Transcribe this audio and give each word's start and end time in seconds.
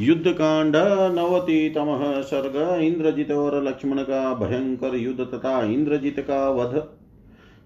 युद्ध 0.00 0.26
कांड 0.26 0.76
नवतितम 1.18 2.22
सर्ग 2.22 2.82
इंद्रजित 2.82 3.30
और 3.30 3.64
लक्ष्मण 3.64 3.98
का 3.98 4.34
भयंकर 4.34 4.96
युद्ध 4.96 5.20
तथा 5.20 5.64
इंद्रजित 5.64 6.20
का 6.20 6.50
वध। 6.50 6.88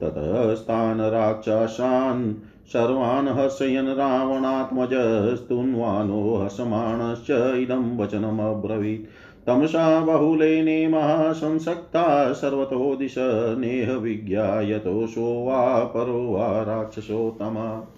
ततस्तान् 0.00 1.00
राक्षसान् 1.00 2.34
सर्वान् 2.66 3.28
हसयन् 3.28 3.88
रावणात्मजस्तुन्वानो 3.88 6.36
हसमाणश्च 6.36 7.56
इदं 7.56 7.98
वचनमब्रवीत्। 7.98 9.46
तमसा 9.46 10.00
बहुलेनेमः 10.00 11.32
संसक्ता 11.32 12.32
सर्वतो 12.32 12.96
दिश 12.96 13.14
नेहविज्ञायतोषो 13.58 15.46
वा 15.46 15.84
परो 15.84 16.32
वा 16.32 16.62
राक्षसोत्तमा। 16.62 17.95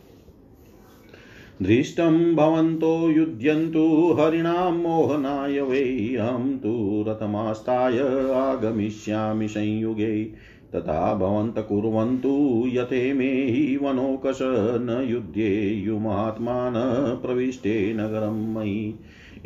धृष्टं 1.62 2.36
भवन्तो 2.36 3.10
युध्यन्तु, 3.10 4.16
हरिणां 4.20 4.72
मोहनाय 4.72 5.60
वै, 5.60 6.16
अहं 6.20 6.58
तु 6.58 7.04
रथमास्ताय 7.08 7.98
आगमिष्यामि 8.32 9.48
संयुगे। 9.48 10.24
तथा 10.74 11.14
भवन्तः 11.14 11.60
कुर्वन्तु 11.60 12.64
यथे 12.66 13.12
मे 13.12 13.26
हि 13.26 13.76
वनोकश 13.76 14.38
न 14.80 15.06
युध्येयुमात्मान 15.10 16.74
प्रविष्टे 17.26 17.94
नगरं 17.94 18.54
मयि। 18.54 18.94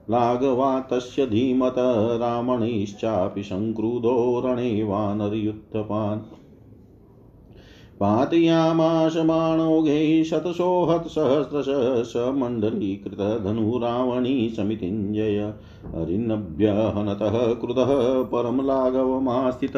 लाघवा 0.09 0.79
तस्य 0.79 1.25
धीमत 1.25 1.75
रावणैश्चापि 2.21 3.43
सङ्क्रुधो 3.43 4.43
रणे 4.45 4.83
वानरयुत्थपान् 4.83 6.44
पातयामाश 7.99 9.17
बाणौघैः 9.17 10.23
शतशो 10.23 10.85
हतसहस्रश 10.85 12.13
समण्डलीकृतधनुरावणी 12.13 14.53
समितिञ्जय 14.57 15.53
हरिनभ्यहनतः 15.95 17.53
कृतः 17.53 18.23
परमलाघवमास्थित 18.23 19.73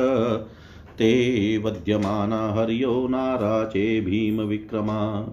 ते 1.00 1.58
वद्यमाना 1.58 2.54
हर्यो 2.54 3.08
नाराचे 3.08 4.02
भीमविक्रमा 4.02 5.28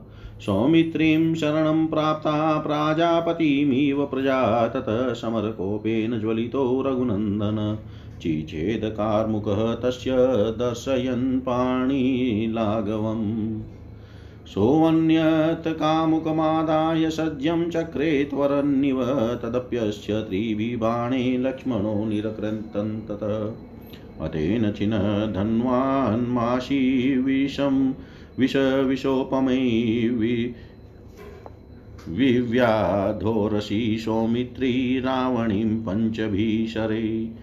सौमित्रीं 0.47 1.35
शरणं 1.35 1.87
प्राप्ता 1.87 2.59
प्राजापतिमिव 2.59 4.07
प्रजा 4.07 4.69
ततः 4.69 5.13
समरकोपेन 5.13 6.21
ज्वलितो 6.21 6.83
रघुनन्दन। 6.83 7.79
चिचेदकार्मुकः 8.21 9.75
तस्य 9.75 10.13
दर्शयन् 10.59 11.41
पाणिलाघवम् 11.41 13.63
सोऽन्यत्कामुकमादाय 14.47 17.11
सज्जं 17.11 17.71
चक्रे 17.71 18.25
त्वरन्निव 18.25 19.05
तदप्यस्य 19.43 20.23
त्रिभिबाणे 20.23 21.39
लक्ष्मणो 21.39 22.05
निरकृन्तन् 22.05 23.09
ततः। 23.09 24.27
अतेन 24.27 24.73
छिन्नधन्वान्माशी 24.73 27.15
विषं 28.39 28.61
विषविशोपमै 28.61 29.57
वि 30.09 30.55
विव्याधोरसि 32.09 33.99
सौमित्री 34.05 35.01
रावणीं 35.01 35.83
पञ्चभीषरे 35.83 37.35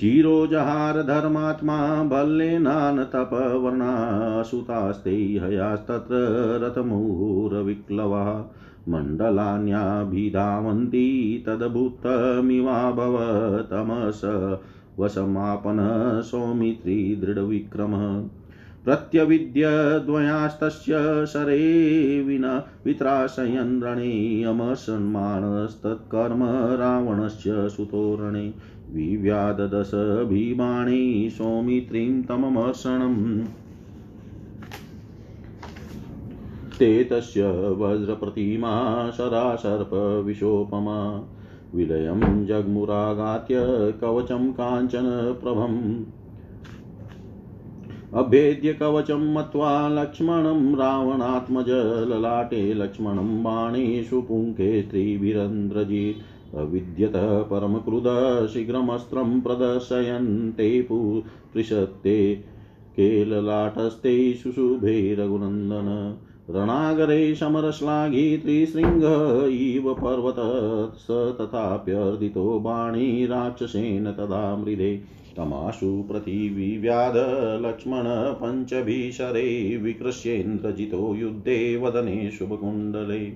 शिरोजहार 0.00 1.02
धर्मात्मा 1.02 2.02
बल्लेनान् 2.02 2.98
तपवर्णासुतास्ते 2.98 5.16
हयास्तत्र 5.16 6.14
रथमुहुरविक्लवः 6.62 8.44
मण्डलान्याभिधावन्ति 8.88 11.44
तदभूतमिवाभवतमस 11.46 14.20
वशमापन 14.98 16.20
सौमित्री 16.24 17.16
दृढविक्रमः। 17.16 18.28
प्रत्यविद्यद्वयास्तस्य 18.84 21.26
शरे 21.26 22.22
विना 22.22 22.66
वित्राशयन् 22.86 23.82
रणे 23.82 24.42
अमसन्मानस्तत्कर्म 24.42 26.76
रावणस्य 26.76 27.68
सुतो 27.68 28.18
रणे 28.20 28.54
विव्याददश 28.92 29.90
भीमाणि 30.28 31.30
सौमित्रीं 31.32 32.22
तममर्षणम्। 32.22 33.44
ते 36.78 37.04
तस्य 37.04 37.46
वज्रप्रतिमा 37.78 38.72
शरासर्पविशोपमा 39.10 40.98
विलयं 41.74 42.46
जग्मुरागात्य 42.46 43.56
कवचं 44.00 44.52
काञ्चनप्रभम् 44.52 46.04
अभेद्य 48.14 48.72
कवचं 48.72 49.32
मत्वा 49.34 49.72
लक्ष्मणं 49.88 50.74
रावणात्मज 50.74 51.70
ललाटे 52.08 52.62
लक्ष्मणं 52.74 53.42
बाणेषु 53.42 54.20
पुङ्के 54.20 54.82
स्त्रीभिरन्द्रजित् 54.82 56.56
अविद्यत 56.56 57.16
परमक्रुद 57.50 58.06
शीघ्रमस्त्रं 58.52 59.40
प्रदर्शयन् 59.40 60.52
ते 62.04 62.20
केललाटस्ते 62.96 64.14
शुशुभे 64.34 65.14
रघुनन्दन। 65.14 65.88
रणागरे 66.50 67.34
समरश्लाघी 67.34 68.38
त्रिशृङ्ग 68.38 69.02
इव 69.52 69.94
पर्वत 69.94 70.36
स 70.94 71.06
तथाप्यर्दितो 71.10 72.60
बाणी 72.60 73.26
राक्षसेन 73.26 74.04
तदा 74.04 74.56
मृदे। 74.56 74.96
तमाशु 75.36 76.04
पृथिवीव्याध 76.12 77.14
लक्ष्मण 77.66 78.04
पञ्चभिशरे 78.06 79.76
विकृष्येन्द्रजितो 79.76 81.14
युद्धे 81.14 81.76
वदने 81.76 82.30
शुभकुण्डले। 82.30 83.32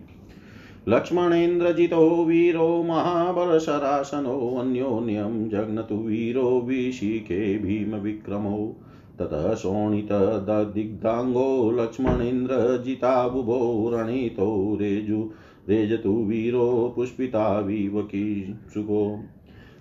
लक्ष्मणेन्द्रजितो 0.89 2.25
वीरो 2.25 2.83
महाबलशरासनो, 2.83 4.57
अन्योन्यं 4.61 5.49
जग्नतु 5.49 5.95
वीरो 5.95 6.61
विशिखे 6.61 7.59
भीमविक्रमौ। 7.59 8.73
ततः 9.23 9.55
शोणितदिग्धाङ्गो 9.55 11.71
लक्ष्मणेन्द्रजिताबुभो 11.71 13.91
रणितो 13.95 14.79
रेजु, 14.81 15.31
रेजतु 15.69 16.11
वीरो 16.11 16.93
पुष्पिताविव 16.97 18.03
किशुको 18.03 19.21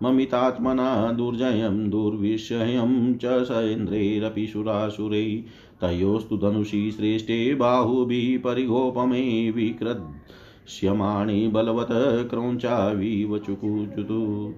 ममितात्मना 0.02 1.12
दुर्जयं, 1.12 1.90
दुर्विषयं 1.90 3.14
च 3.14 3.24
सैन्द्रैरपि 3.24 4.46
सुरासुरै। 4.46 5.44
तयोस्तु 5.80 6.36
धनुषि 6.36 6.90
श्रेष्ठे 6.90 7.54
बाहुभिः 7.54 8.38
परिगोपमे 8.38 9.50
विकृष्यमाणे 9.50 11.48
बलवत् 11.48 12.30
क्रौञ्चाविव 12.30 13.38
चुकुचुतु। 13.38 14.54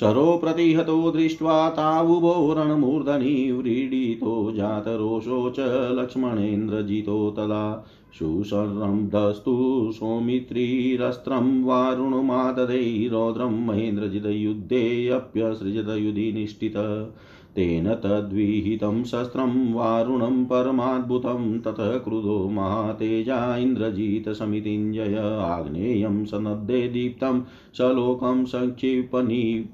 शरो 0.00 0.36
प्रतिहतो 0.36 1.10
दृष्ट्वा 1.10 1.68
तावुभो 1.68 2.54
रणमूर्धनि 2.58 3.52
व्रीडितो 3.52 4.52
जातरोषो 4.56 5.50
च 5.50 5.56
लक्ष्मणेन्द्रजितो 5.98 7.30
तदा। 7.30 7.86
सुसंरब्धस्तु 8.18 9.90
सौमित्रीरस्त्रं 9.92 11.64
वारुणमाददै 11.64 13.10
महेन्द्रजितयुद्धेऽप्यसृजतयुधि 13.50 16.32
निष्ठित 16.32 16.72
तेन 17.60 17.94
तद्विहितं 17.94 19.04
शस्त्रं 19.04 19.72
वारुणं 19.72 20.44
परमाद्भुतं 20.44 21.60
ततः 21.60 21.98
क्रुधो 21.98 22.48
महातेजा 22.48 23.56
इन्द्रजितसमितिञ्जय 23.56 25.16
आग्नेयं 25.42 26.24
सनद्दे 26.24 26.88
दीप्तं 26.88 27.40
सलोकं 27.78 28.44
सङ्क्षिपनि 28.44 29.68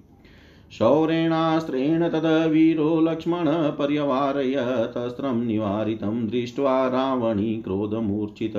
शौरेणास्त्रेण 0.72 2.08
तदवीरो 2.08 3.00
लक्ष्मण 3.00 3.46
पर्यवारयतस्त्रं 3.48 5.46
निवारितं 5.46 6.26
दृष्ट्वा 6.26 6.88
रावणी 6.88 7.54
क्रोधमूर्छित। 7.54 8.56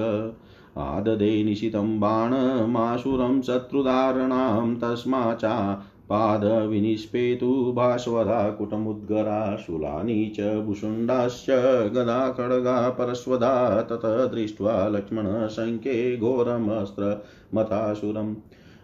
आददे 0.77 1.43
निशितं 1.43 1.99
बाणमाशुरं 1.99 3.41
शत्रुधारणां 3.41 4.75
तस्माचा 4.75 5.83
पादविनिष्पेतु 6.09 7.73
भास्वरा 7.75 8.49
कुटमुद्गरा 8.49 9.55
शूलानि 9.55 10.33
च 10.39 10.61
भुषुण्डाश्च 10.61 11.93
गदा 11.93 12.31
खड्गा 12.31 12.89
परश्वदा 12.89 13.81
ततः 13.81 14.25
दृष्ट्वा 14.25 14.87
लक्ष्मणशङ्के 14.87 16.17
घोरमस्त्रमथासुरम्। 16.17 18.35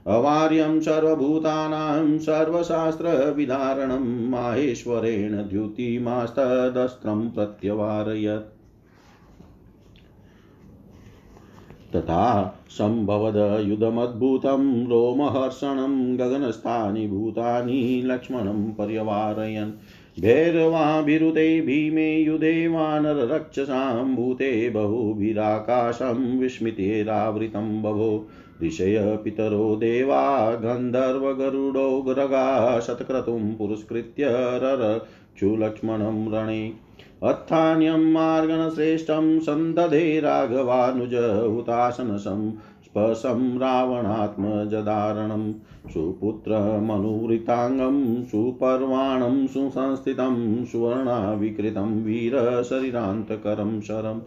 अवार्यं 0.08 0.80
सर्वभूतानां 0.80 2.20
सर्वशास्त्रविधारणं 2.20 4.30
माहेश्वरेण 4.30 5.36
द्युतिमास्तदस्त्रं 5.36 7.30
प्रत्यवारयत्। 7.30 8.53
तथा 11.96 12.56
सम्भवदयुधमद्भुतं 12.70 14.88
रोमहर्षणं 14.88 16.18
गगनस्थानि 16.18 17.08
भूतानि 17.08 18.02
लक्ष्मणं 18.06 18.72
पर्यवारयन्। 18.72 19.72
भैरवाभिरुते 20.22 21.62
भीमे 21.62 22.18
युधे 22.18 22.68
वानररक्षसां 22.68 24.16
भूते 24.16 24.70
बहुभिराकाशं 24.70 26.40
विस्मितेरावृतं 26.40 27.82
बभो 27.82 28.30
ऋषय 28.64 29.20
पितरो 29.24 29.76
देवा 29.76 30.56
गन्धर्वगरुडो 30.56 32.02
गृगा 32.02 32.80
शतक्रतुं 32.80 33.56
पुरस्कृत्य 33.56 34.28
ररक्षुलक्ष्मणं 34.32 36.32
रणे। 36.32 36.74
अत्थान्यं 37.30 38.14
मार्गणश्रेष्ठं 38.14 39.40
सन्दधे 39.40 40.20
राघवानुज 40.20 41.16
हुतासनसं 41.16 42.52
स्पशं 42.86 43.60
रावणात्मजदारणं 43.60 45.54
सुपुत्रमनुवृताङ्गं 45.94 48.24
सुपर्वाणं 48.24 49.48
सुसंस्थितं 49.48 50.66
सुवर्णाविकृतं 50.66 52.04
वीरशरीरान्तकरं 52.04 53.82
शरं 53.82 54.20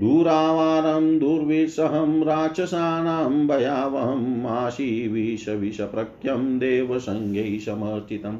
दूरावारं 0.00 1.18
दुर्विषहं 1.18 2.24
राक्षसानां 2.24 3.46
भयावहम् 3.46 4.56
आशीविषविषप्रख्यं 4.56 6.58
देवसंज्ञै 6.58 7.58
समर्चितम् 7.66 8.38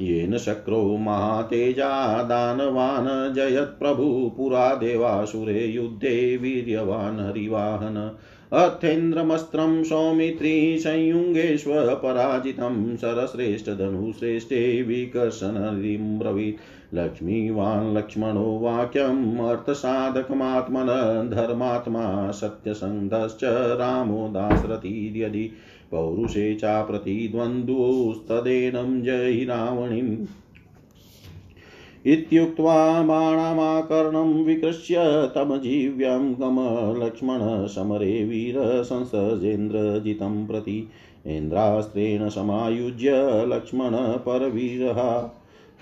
येन 0.00 0.38
शक्रो 0.38 0.96
महातेजा 0.96 2.22
दानवान् 2.22 3.34
जयत्प्रभु 3.34 4.32
पुरा 4.36 4.74
देवासुरे 4.74 5.66
युद्धे 5.66 6.36
वीर्यवान् 6.36 7.20
हरिवाहन। 7.20 8.16
अथेन्द्रमस्त्रं 8.52 9.84
सौमित्री 9.84 10.78
संयुङ्गेष्वपराजितं 10.78 12.96
शरश्रेष्ठधनुश्रेष्ठे 12.96 14.82
विकर्षणरिं 14.82 16.18
ब्रवीत्। 16.18 16.56
लक्ष्मीवान् 16.94 17.96
लक्ष्मणो 17.96 18.60
वाक्यम् 18.62 19.38
अर्थसाधकमात्मन, 19.38 21.30
धर्मात्मा 21.32 22.30
सत्यसन्धश्च 22.30 23.76
रामो 23.78 24.28
दासरथीर्यदि 24.28 25.52
पौरुषे 25.92 26.54
चाप्रतिद्वन्द्वोस्तदेनं 26.54 29.02
जयि 29.02 29.44
रावणीम् 29.44 30.26
इत्युक्त्वा 32.06 33.02
बाणामाकर्णं 33.02 34.44
विकृष्य 34.44 35.30
तमजीव्यं 35.34 36.32
गमलक्ष्मणसमरे 36.32 38.24
वीरसंसजेन्द्रजितं 38.24 40.46
प्रति 40.46 40.88
इन्द्रास्त्रेण 41.26 42.28
समायुज्य 42.28 43.12
लक्ष्मणपरवीरः। 43.46 45.30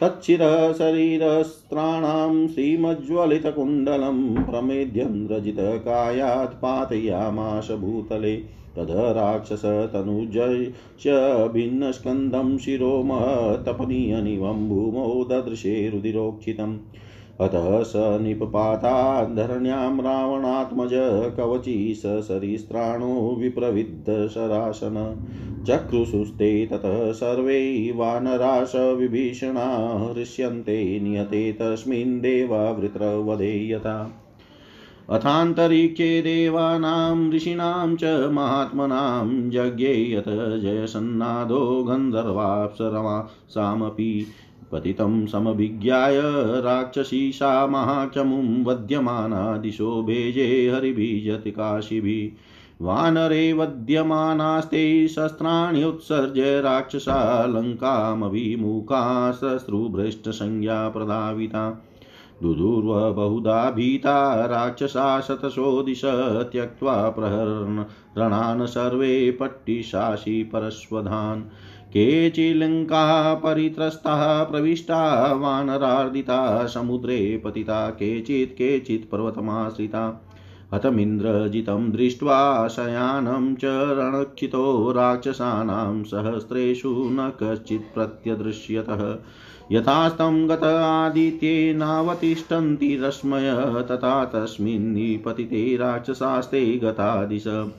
तच्छिरः 0.00 0.72
शरीरस्त्राणां 0.72 2.48
श्रीमज्ज्वलितकुण्डलं 2.48 4.44
प्रमेद्यन्द्रजितकायात् 4.44 6.54
पातयामाश 6.54 7.70
भूतले 7.70 8.59
तद 8.76 8.90
राक्षसतनुजय 9.16 10.64
भिन्नस्कन्दं 11.52 12.56
शिरो 12.58 13.02
महतपनीयनिवं 13.02 14.68
भूमौ 14.68 15.24
ददृशे 15.24 15.90
रुधिरोक्षितम् 15.90 16.78
अतः 17.40 17.82
स 17.82 17.92
निपपाताद्धरण्यां 18.22 20.00
रावणात्मज 20.00 20.90
कवची 21.36 21.94
स 21.94 22.06
सरीस्त्राणो 22.26 23.36
विप्रविद्धशरासन 23.36 24.96
चक्रुषुस्ते 25.68 26.66
ततः 26.66 27.12
सर्वे 27.12 27.60
वानराश 27.96 28.72
विभीषणा 28.98 29.66
हृष्यन्ते 29.98 30.78
नियते 31.00 31.52
तस्मिन् 31.60 32.20
देवावृत्रवधे 32.20 33.52
यथा 33.70 33.96
अथान्तरिक्षे 35.10 36.22
देवानां, 36.22 37.32
ऋषीणां 37.32 37.96
च 37.96 38.30
महात्मनां 38.32 39.50
यज्ञे 39.52 40.14
यत 40.14 40.24
जयसन्नादो 40.62 41.84
गन्धर्वाप्सरमासामपि 41.84 44.26
पतितं 44.72 45.26
समभिज्ञाय 45.26 46.20
राक्षसी 46.60 47.32
सा 47.32 47.66
महाचमुं 47.66 48.64
वध्यमाना 48.64 49.56
दिशो 49.56 50.02
भेजे 50.02 50.72
हरिभिजति 50.74 51.50
काशिभिः। 51.50 52.84
वानरे 52.84 53.52
वध्यमानास्ते 53.52 55.08
शस्त्राणि 55.08 55.84
उत्सर्ज्य 55.84 56.60
राक्षसा 56.60 57.46
लङ्कामभिमुखा 57.46 59.32
श्मश्रुभ्रष्टसंज्ञा 59.32 60.88
प्रधाविता 60.88 61.86
दुदुर्व 62.42 63.14
बहुधा 63.14 63.70
भीता 63.70 64.46
राक्षसा 64.46 65.20
शतशो 65.20 65.82
दिश 65.82 66.02
त्यक्त्वा 66.52 67.10
प्रहरणान् 67.10 68.66
सर्वे 68.66 69.30
पट्टिशासि 69.30 70.50
परश्वधान् 70.52 71.42
केचिलङ्काः 71.90 73.34
परित्रस्ताः 73.34 74.44
प्रविष्टा 74.44 75.32
वानरार्दिता 75.34 76.66
समुद्रे 76.66 77.42
पतिता, 77.44 77.90
केचित् 77.90 78.52
केचित् 78.52 79.10
पर्वतमाश्रिता। 79.10 80.26
हतमिन्द्रजितं 80.74 81.90
दृष्ट्वा 81.90 82.68
शयानं 82.68 83.54
च 83.54 83.60
रणक्षितो 83.64 84.92
राक्षसानां 84.92 86.02
सहस्रेषु 86.02 86.88
न 86.88 87.32
कश्चित् 87.42 87.94
प्रत्यदृश्यतः। 87.94 89.18
यथास्तं 89.72 90.48
गत 90.48 90.64
आदित्येनावतिष्ठन्ति 90.64 92.96
रश्मय, 92.96 93.84
तथा 93.90 94.24
तस्मिन् 94.24 94.94
निपतिते 94.94 95.76
राक्षसास्ते 95.76 96.76
गता 96.76 97.24
दिश 97.24 97.72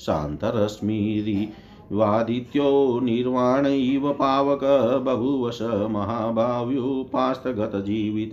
शान्तरश्मिरिवादित्यो 0.00 3.00
निर्वाण 3.02 3.66
इव 3.66 4.12
पावक 4.12 4.60
बभूवश 5.06 5.58
महाभाव्युपास्तगतजीवित 5.62 8.30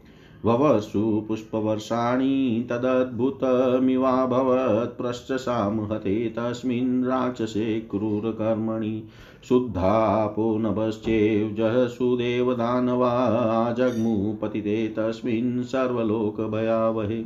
भवसु 0.44 1.24
पुष्पवर्षाणि 1.28 2.66
तदद्भुतमिवाभवत् 2.70 5.02
पश्चां 5.02 5.86
हते 5.86 6.28
तस्मिन् 6.28 7.04
राक्षसे 7.04 7.80
क्रूरकर्मणि 7.80 9.04
शुद्धापो 9.44 10.58
नभश्चेव 10.58 11.54
जहसुदेवदानवा 11.54 13.72
जग्मु 13.72 14.34
पतिते 14.42 14.88
तस्मिन् 14.88 15.62
सर्वलोकभयावहे। 15.62 17.24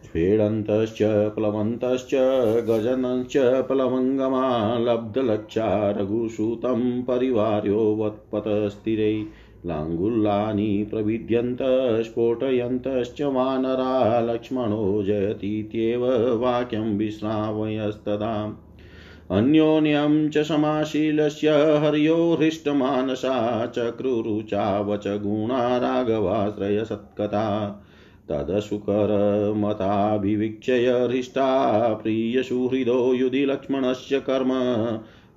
स्फेडन्तश्च 0.09 0.99
प्लवन्तश्च 1.35 2.15
गजनश्च 2.69 3.37
प्लवङ्गमा 3.69 4.79
लब्धलक्षा 4.79 5.91
रघुसूतं 5.91 7.03
परिवार्यो 7.03 7.97
वत्पतस्थिरै 7.97 9.25
लाङ्गुल्लानि 9.67 10.87
प्रविद्यन्त 10.91 11.59
स्फोटयन्तश्च 12.05 13.23
वानरा 13.23 14.21
लक्ष्मणो 14.21 15.03
जयतीत्येव 15.03 16.07
वाक्यं 16.38 16.97
विश्रावयस्तदा। 16.99 18.33
अन्योन्यं 19.31 20.31
च 20.31 20.38
समाशीलस्य 20.38 21.50
हर्यो 21.50 22.35
हृष्टमानसा 22.35 23.67
चक्रुरुचावच 23.67 25.07
गुणा 25.07 25.79
राघवाश्रयसत्कथा 25.79 27.47
तदसुकरमताभिवीक्ष्य 28.31 31.09
हृष्टा 31.13 31.95
प्रियसुहृदो 31.95 33.15
युधि 33.15 33.47
लक्ष्मणस्य 33.47 34.21
कर्म 34.21 34.51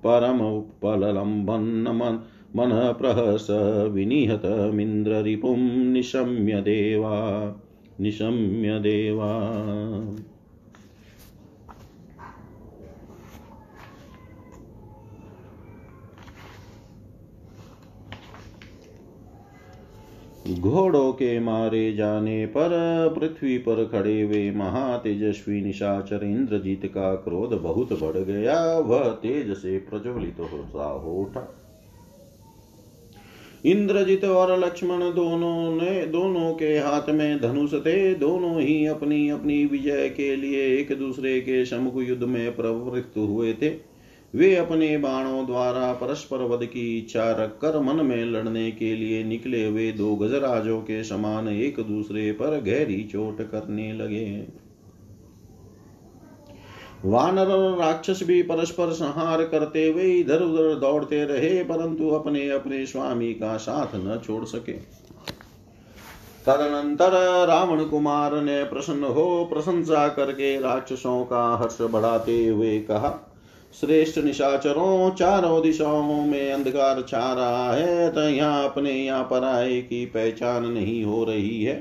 परमुपलम्बन् 0.06 2.18
मनः 2.56 2.92
प्रहस 2.92 3.46
विनिहतमिन्द्ररिपुं 3.92 5.92
निशम्य 5.92 6.60
देवा। 6.60 7.56
निशम्य 8.00 8.80
देवा। 8.80 9.40
घोड़ों 20.60 21.12
के 21.12 21.40
मारे 21.40 21.92
जाने 21.92 22.46
पर 22.46 22.70
पृथ्वी 23.18 23.58
पर 23.58 23.84
खड़े 23.84 24.22
हुए 24.22 24.50
महातेजस्वी 24.50 25.60
निशाचर 25.60 26.24
इंद्रजीत 26.24 26.86
का 26.86 27.14
क्रोध 27.14 27.50
बहुत 27.50 27.92
बढ़ 27.92 28.18
गया। 28.18 28.78
वह 28.78 29.08
तेज 29.08 29.56
से 29.56 29.78
प्रज्वलित 29.78 30.36
तो 30.36 30.42
होता 30.42 30.84
हो 30.84 31.16
उठा। 31.22 31.58
इंद्रजित 33.64 34.24
और 34.24 34.58
लक्ष्मण 34.58 35.00
दोनों 35.00 35.82
ने, 35.82 36.06
दोनों 36.06 36.54
के 36.54 36.78
हाथ 36.78 37.08
में 37.08 37.40
धनुष 37.40 37.74
थे। 37.74 38.14
दोनों 38.14 38.60
ही 38.60 38.86
अपनी 38.86 39.28
अपनी 39.28 39.64
विजय 39.66 40.08
के 40.08 40.36
लिए 40.36 40.76
एक 40.78 40.98
दूसरे 40.98 41.40
के 41.40 41.64
समुख 41.64 41.94
युद्ध 41.96 42.22
में 42.22 42.56
प्रवृत्त 42.56 43.16
हुए 43.16 43.52
थे। 43.52 43.91
वे 44.34 44.54
अपने 44.56 44.96
बाणों 44.98 45.44
द्वारा 45.46 45.92
परस्पर 45.92 46.42
वध 46.46 46.64
की 46.64 46.98
इच्छा 46.98 47.30
रखकर 47.32 47.78
मन 47.80 48.04
में 48.06 48.24
लड़ने 48.24 48.70
के 48.70 48.94
लिए 48.96 49.22
निकले 49.24 49.64
हुए 49.66 49.90
दो 49.92 50.14
गजराजों 50.16 50.80
के 50.80 51.02
समान 51.04 51.48
एक 51.48 51.80
दूसरे 51.80 52.30
पर 52.32 52.60
गहरी 52.60 53.02
चोट 53.02 53.40
करने 53.50 53.92
लगे। 53.92 54.26
वानर 57.04 57.48
और 57.48 57.78
राक्षस 57.78 58.22
भी 58.22 58.42
परस्पर 58.42 58.92
संहार 58.92 59.42
करते 59.44 59.86
हुए 59.86 60.10
इधर 60.10 60.42
उधर 60.42 60.74
दौड़ते 60.74 61.24
रहे, 61.24 61.62
परंतु 61.64 62.08
अपने 62.10 62.48
अपने 62.50 62.84
स्वामी 62.86 63.32
का 63.34 63.56
साथ 63.56 63.94
न 63.96 64.20
छोड़ 64.26 64.44
सके। 64.44 64.72
तदनंतर 66.46 67.12
रावण 67.46 67.84
कुमार 67.84 68.40
ने 68.42 68.62
प्रसन्न 68.64 69.04
हो 69.04 69.44
प्रशंसा 69.44 70.06
करके 70.08 70.60
राक्षसों 70.60 71.24
का 71.24 71.44
हर्ष 71.56 71.78
बढ़ाते 71.82 72.46
हुए 72.46 72.78
कहा 72.80 73.10
श्रेष्ठ 73.74 74.18
निशाचरों 74.18 75.10
चारों 75.10 75.62
दिशाओं 75.62 76.24
में 76.24 76.52
अंधकार 76.52 77.00
छा 77.08 77.32
रहा 77.32 77.72
है 77.72 78.10
तो 78.12 78.28
यहाँ 78.28 78.64
अपने 78.64 78.92
यहाँ 78.92 79.22
पर 79.24 79.44
आए 79.44 79.80
की 79.82 80.04
पहचान 80.06 80.66
नहीं 80.66 81.02
हो 81.04 81.24
रही 81.24 81.62
है। 81.62 81.74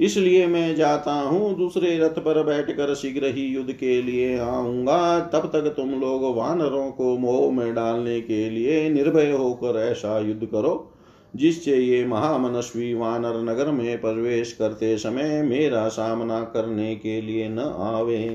इसलिए 0.00 0.46
मैं 0.46 0.74
जाता 0.76 1.12
हूँ 1.12 1.54
दूसरे 1.56 1.96
रथ 1.98 2.18
पर 2.20 2.42
बैठकर 2.42 2.94
शीघ्र 2.94 3.26
ही 3.26 3.46
युद्ध 3.46 3.72
के 3.72 4.00
लिए 4.02 4.38
आऊँगा। 4.38 5.18
तब 5.32 5.46
तक 5.46 5.72
तुम 5.76 5.90
लोग 6.00 6.24
वानरों 6.36 6.90
को 6.92 7.16
मोह 7.18 7.50
में 7.52 7.74
डालने 7.74 8.20
के 8.20 8.48
लिए 8.50 8.88
निर्भय 8.90 9.30
होकर 9.30 9.78
ऐसा 9.80 10.18
युद्ध 10.18 10.46
करो, 10.46 10.90
जिससे 11.34 11.76
ये 11.76 12.04
महामनस्वी 12.06 12.92
वानर 12.94 13.40
नगर 13.42 13.70
में 13.70 14.00
प्रवेश 14.00 14.52
करते 14.52 14.96
समय 14.98 15.42
मेरा 15.42 15.86
सामना 15.90 16.40
करने 16.54 16.94
के 16.96 17.20
लिए 17.20 17.48
न 17.48 17.72
आवे। 17.84 18.26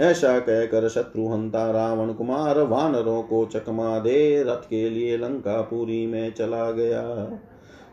ऐसा 0.00 0.38
कहकर 0.38 0.88
शत्रुहंता 0.88 1.70
रावण 1.70 2.12
कुमार 2.12 2.60
वानरों 2.60 3.22
को 3.22 3.44
चकमा 3.44 3.98
दे, 3.98 4.42
रथ 4.42 4.68
के 4.70 4.90
लिए 4.90 5.16
लंकापुरी 5.18 6.06
में 6.06 6.34
चला 6.34 6.70
गया। 6.70 7.30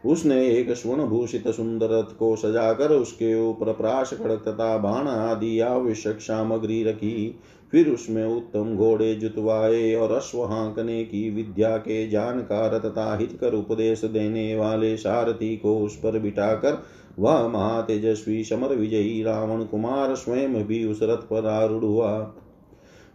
उसने 0.06 0.48
एक 0.48 0.72
स्वर्ण 0.72 1.06
भूषित 1.06 1.48
सुंदर 1.48 1.90
रथ 1.90 2.18
को 2.18 2.36
सजाकर 2.36 2.92
उसके 2.92 3.50
ऊपर 3.50 3.74
प्राश 3.74 4.14
खड़क 4.14 4.44
तथा 4.48 4.78
बाण 4.78 5.08
आदि 5.08 5.60
आवश्यक 5.60 6.22
सामग्री 6.22 6.84
रखी। 6.84 7.40
फिर 7.72 7.90
उसमें 7.90 8.26
उत्तम 8.26 8.76
घोड़े 8.76 9.16
जुतवाए 9.16 9.94
और 9.96 10.12
अश्व 10.12 10.44
हाँकने 10.44 11.04
की 11.04 11.30
विद्या 11.30 11.78
के 11.78 12.08
जानकार 12.08 12.78
तथा 12.78 13.18
हितकर 13.18 13.54
उपदेश 13.54 14.06
देने 14.06 14.56
वाले 14.56 14.98
सारथी 14.98 15.58
को 15.58 15.78
उस 15.80 15.96
पर 15.96 16.20
बिठाकर 16.20 16.84
वह 17.20 17.48
महातेजस्वी 17.48 18.44
समर 18.44 18.68
विजयी 18.68 19.24
रावण 19.24 19.64
कुमार 19.64 20.16
स्वयं 20.16 20.54
भी 20.54 20.86
उस 20.86 21.00
रथ 21.04 21.18
पर 21.18 21.46
आरूढ़ 21.46 21.84
हुआ। 21.84 22.34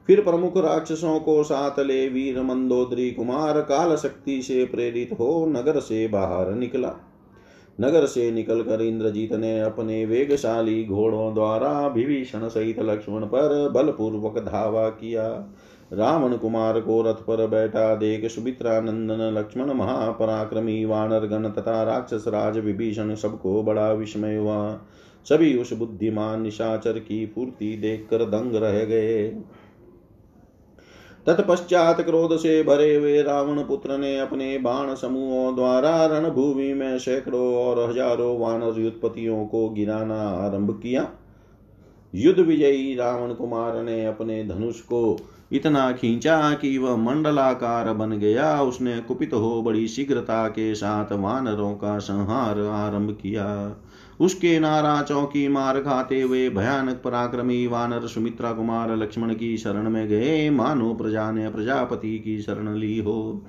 फिर 0.06 0.20
प्रमुख 0.20 0.56
राक्षसों 0.56 1.20
को 1.20 1.44
साथ 1.44 1.80
ले 1.80 2.09
वीर 2.09 2.42
मंदोदरी 2.42 3.11
कुमार 3.11 3.61
काल 3.61 3.96
शक्ति 3.96 4.42
से 4.42 4.64
प्रेरित 4.64 5.12
हो 5.12 5.46
नगर 5.46 5.80
से 5.80 6.09
बाहर 6.09 6.50
निकला। 6.50 6.94
नगर 7.80 8.06
से 8.06 8.30
निकलकर 8.30 8.82
इंद्रजीत 8.82 9.32
ने 9.32 9.61
अपने 9.61 10.06
वेगशाली 10.06 10.85
घोड़ों 10.85 11.35
द्वारा 11.35 11.87
विभीषण 11.87 12.48
सहित 12.48 12.80
लक्ष्मण 12.80 13.24
पर 13.24 13.68
बलपूर्वक 13.68 14.38
धावा 14.38 14.88
किया। 14.88 15.54
रावण 15.90 16.37
कुमार 16.37 16.81
को 16.81 17.01
रथ 17.03 17.22
पर 17.22 17.46
बैठा 17.46 17.94
देख 17.94 18.31
सुमित्रा 18.31 18.81
नंदन 18.81 19.20
लक्ष्मण 19.35 19.72
महापराक्रमी, 19.72 20.85
वानर, 20.85 21.27
गण 21.27 21.49
तथा 21.51 21.83
राक्षस 21.83 22.25
राज 22.29 22.59
विभीषण 22.59 23.14
सबको 23.14 23.62
बड़ा 23.62 23.92
विस्मय 23.92 24.37
हुआ। 24.37 24.81
सभी 25.27 25.57
उस 25.59 25.72
बुद्धिमान 25.72 26.40
निशाचर 26.42 26.99
की 26.99 27.25
पूर्ति 27.27 27.77
देखकर 27.77 28.25
दंग 28.25 28.55
रह 28.55 28.85
गए। 28.85 29.29
तत्पश्चात 31.27 32.01
क्रोध 32.01 32.37
से 32.37 32.62
भरे 32.62 32.94
हुए 32.94 33.22
रावण 33.22 33.62
पुत्र 33.62 33.96
ने 33.99 34.18
अपने 34.18 34.59
बाण 34.59 34.94
समूहों 34.94 35.55
द्वारा 35.55 36.07
रणभूमि 36.07 36.72
में 36.72 36.99
सैकड़ों 36.99 37.55
और 37.57 37.90
हज़ारों 37.90 38.38
वानर 38.38 38.81
युद्धपतियों 38.81 39.46
को 39.46 39.68
गिराना 39.68 40.20
आरंभ 40.20 40.70
किया। 40.83 41.09
युद्ध 42.14 42.38
विजयी 42.40 42.94
रावण 42.94 43.33
कुमार 43.35 43.83
ने 43.83 44.05
अपने 44.07 44.42
धनुष 44.44 44.81
को 44.81 45.16
इतना 45.52 45.92
खींचा 45.92 46.52
कि 46.52 46.78
वह 46.78 46.96
मंडलाकार 46.96 47.92
बन 47.92 48.11
गया। 48.11 48.61
उसने 48.62 48.98
कुपित 49.00 49.35
हो 49.35 49.62
बड़ी 49.62 49.88
शीघ्रता 49.88 50.48
के 50.48 50.74
साथ 50.74 51.12
वानरों 51.12 51.72
का 51.74 51.98
संहार 51.98 52.61
आरंभ 52.61 53.11
किया। 53.22 53.76
उसके 54.20 54.59
नारा 54.61 55.02
चौकी 55.02 55.48
मार 55.48 55.80
खाते 55.80 56.20
हुए 56.20 56.48
भयानक 56.48 57.00
पराक्रमी 57.04 57.66
वानर 57.66 58.06
सुमित्रा 58.06 58.52
कुमार 58.52 58.96
लक्ष्मण 58.96 59.35
की 59.35 59.56
शरण 59.56 59.90
में 59.90 60.09
गए। 60.09 60.50
मानो 60.50 60.94
प्रजा 60.94 61.30
ने 61.30 61.48
प्रजापति 61.48 62.18
की 62.18 62.40
शरण 62.42 62.74
ली 62.74 62.98
हो। 62.98 63.44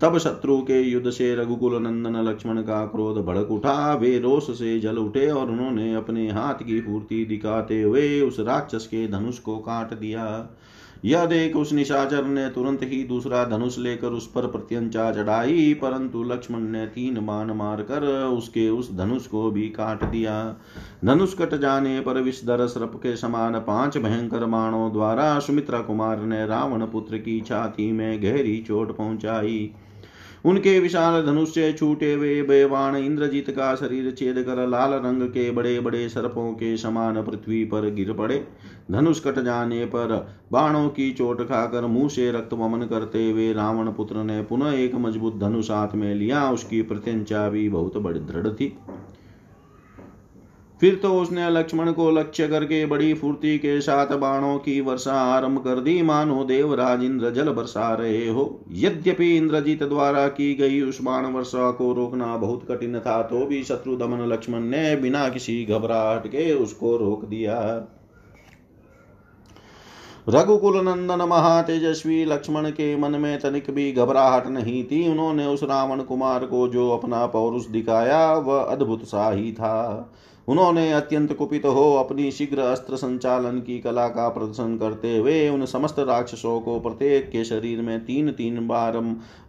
तब 0.00 0.18
शत्रु 0.18 0.56
के 0.58 0.80
युद्ध 0.82 1.10
से 1.10 1.34
रघुकुल 1.36 1.82
नंदन 1.82 2.16
लक्ष्मण 2.16 2.60
का 2.62 2.86
क्रोध 2.86 3.24
भड़क 3.26 3.50
उठा। 3.50 3.94
वे 3.94 4.18
रोष 4.18 4.50
से 4.50 4.78
जल 4.80 4.96
उठे 4.96 5.30
और 5.30 5.50
उन्होंने 5.50 5.94
अपने 5.94 6.30
हाथ 6.30 6.54
की 6.54 6.80
पूर्ति 6.80 7.24
दिखाते 7.24 7.82
हुए 7.82 8.20
उस 8.20 8.40
राक्षस 8.40 8.86
के 8.86 9.08
धनुष 9.08 9.38
को 9.38 9.56
काट 9.58 9.94
दिया। 9.94 10.24
यह 11.04 11.24
देख 11.26 11.56
उस 11.56 11.72
निशाचर 11.72 12.24
ने 12.24 12.48
तुरंत 12.48 12.80
ही 12.82 13.02
दूसरा 13.04 13.44
धनुष 13.44 13.78
लेकर 13.78 14.08
उस 14.08 14.26
पर 14.26 14.46
प्रत्यंचा 14.46 15.10
चढ़ाई, 15.12 15.74
परंतु 15.74 16.22
लक्ष्मण 16.22 16.60
ने 16.60 16.86
तीन 16.86 17.26
बाण 17.26 17.52
मारकर 17.52 18.06
उसके 18.24 18.68
उस 18.70 18.94
धनुष 18.96 19.26
को 19.26 19.50
भी 19.50 19.68
काट 19.68 20.04
दिया। 20.04 20.56
धनुष 21.04 21.34
कट 21.34 21.54
जाने 21.54 22.00
पर 22.00 22.20
विषधर 22.20 22.66
सर्प 22.66 22.92
के 22.96 23.16
समान 23.16 23.58
पाँच 23.58 23.98
भयंकर 23.98 24.44
बाणों 24.44 24.92
द्वारा 24.92 25.38
सुमित्रा 25.38 25.80
कुमार 25.80 26.20
ने 26.20 26.46
रावण 26.46 26.86
पुत्र 26.86 27.18
की 27.18 27.40
छाती 27.40 27.92
में 27.92 28.22
गहरी 28.22 28.64
चोट 28.66 28.96
पहुंचाई। 28.96 29.70
उनके 30.46 30.78
विशाल 30.80 31.24
धनुष 31.26 31.48
से 31.48 31.72
छूटे 31.72 32.12
हुए 32.14 32.42
बेवाण 32.42 32.96
इंद्रजीत 32.96 33.50
का 33.50 33.74
शरीर 33.74 34.10
छेद 34.10 34.42
कर 34.42 34.66
लाल 34.66 34.92
रंग 34.94 35.22
के 35.28 35.50
बड़े 35.50 35.78
बड़े 35.80 36.08
सर्पों 36.08 36.52
के 36.52 36.76
समान 36.76 37.22
पृथ्वी 37.22 37.64
पर 37.64 37.90
गिर 37.90 38.12
पड़े। 38.12 38.36
धनुष 38.90 39.20
कट 39.20 39.38
जाने 39.38 39.84
पर 39.84 40.14
बाणों 40.52 40.88
की 40.88 41.10
चोट 41.12 41.42
खाकर 41.42 41.86
मुँह 41.86 42.08
से 42.08 42.30
रक्त 42.32 42.52
वमन 42.52 42.86
करते 42.86 43.30
हुए 43.30 43.52
रावण 43.52 43.92
पुत्र 43.92 44.24
ने 44.24 44.42
पुनः 44.42 44.72
एक 44.74 44.94
मज़बूत 44.94 45.38
धनुष 45.38 45.70
हाथ 45.70 45.94
में 45.94 46.14
लिया। 46.14 46.50
उसकी 46.50 46.82
प्रत्यंचा 46.82 47.48
भी 47.48 47.68
बहुत 47.68 47.96
बड़ी 47.96 48.20
दृढ़ 48.20 48.48
थी। 48.48 48.76
फिर 50.80 50.94
तो 50.94 51.12
उसने 51.20 51.48
लक्ष्मण 51.50 51.90
को 51.92 52.10
लक्ष्य 52.10 52.46
करके 52.48 52.84
बड़ी 52.86 53.12
फूर्ति 53.14 53.56
के 53.58 53.80
साथ 53.80 54.14
बाणों 54.16 54.56
की 54.58 54.80
वर्षा 54.80 55.12
आरंभ 55.12 55.58
कर 55.58 55.80
दी। 55.80 56.00
मानो 56.02 56.44
देवराज 56.44 57.04
इंद्र 57.04 57.30
जल 57.30 57.50
बरसा 57.50 57.92
रहे 57.94 58.28
हो। 58.28 58.44
यद्यपि 58.74 59.36
इंद्रजीत 59.36 59.82
द्वारा 59.82 60.26
की 60.28 60.52
गई 60.54 60.80
उस 60.80 61.00
बाण 61.02 61.26
वर्षा 61.26 61.70
को 61.70 61.92
रोकना 61.92 62.36
बहुत 62.36 62.66
कठिन 62.70 62.98
था 62.98 63.20
तो 63.22 63.44
भी 63.46 63.62
शत्रु 63.64 63.96
दमन 63.96 64.26
लक्ष्मण 64.26 64.60
ने 64.60 64.96
बिना 64.96 65.28
किसी 65.28 65.64
घबराहट 65.64 66.26
के 66.26 66.52
उसको 66.54 66.96
रोक 66.96 67.24
दिया। 67.24 67.58
रघुकुल 70.28 70.76
नंदन 70.84 71.22
महातेजस्वी 71.22 72.24
लक्ष्मण 72.24 72.70
के 72.70 72.94
मन 72.96 73.10
में 73.12 73.38
तनिक 73.38 73.70
भी 73.70 73.90
घबराहट 73.92 74.46
नहीं 74.48 74.84
थी। 74.84 75.06
उन्होंने 75.08 75.46
उस 75.46 75.62
रावण 75.62 76.02
कुमार 76.02 76.46
को 76.46 76.66
जो 76.68 76.88
अपना 76.90 77.26
पौरुष 77.26 77.66
दिखाया, 77.66 78.32
वह 78.32 78.62
अद्भुत 78.62 79.04
सा 79.04 79.30
ही 79.30 79.52
था। 79.52 80.12
उन्होंने 80.48 80.92
अत्यंत 80.92 81.32
कुपित 81.32 81.64
हो 81.66 81.92
अपनी 81.94 82.30
शीघ्र 82.30 82.58
अस्त्र 82.58 82.96
संचालन 82.96 83.58
की 83.60 83.78
कला 83.78 84.06
का 84.08 84.28
प्रदर्शन 84.28 84.76
करते 84.78 85.16
हुए 85.16 85.48
उन 85.48 85.64
समस्त 85.66 85.98
राक्षसों 85.98 86.60
को 86.60 86.78
प्रत्येक 86.80 87.28
के 87.30 87.44
शरीर 87.44 87.80
में 87.82 88.04
तीन 88.04 88.30
तीन 88.30 88.66
बार 88.68 88.98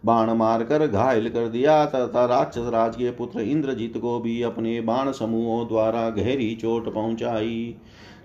बाण 0.04 0.30
मारकर 0.30 0.86
घायल 0.86 1.28
कर 1.28 1.48
दिया, 1.48 1.84
तथा 1.86 2.24
राक्षस 2.26 2.68
राज 2.68 2.96
के 2.96 3.10
पुत्र 3.10 3.40
इंद्रजीत 3.40 3.98
को 3.98 4.18
भी 4.20 4.40
अपने 4.42 4.80
बाण 4.80 5.12
समूहों 5.12 5.66
द्वारा 5.68 6.08
गहरी 6.10 6.54
चोट 6.54 6.92
पहुंचाई। 6.94 7.74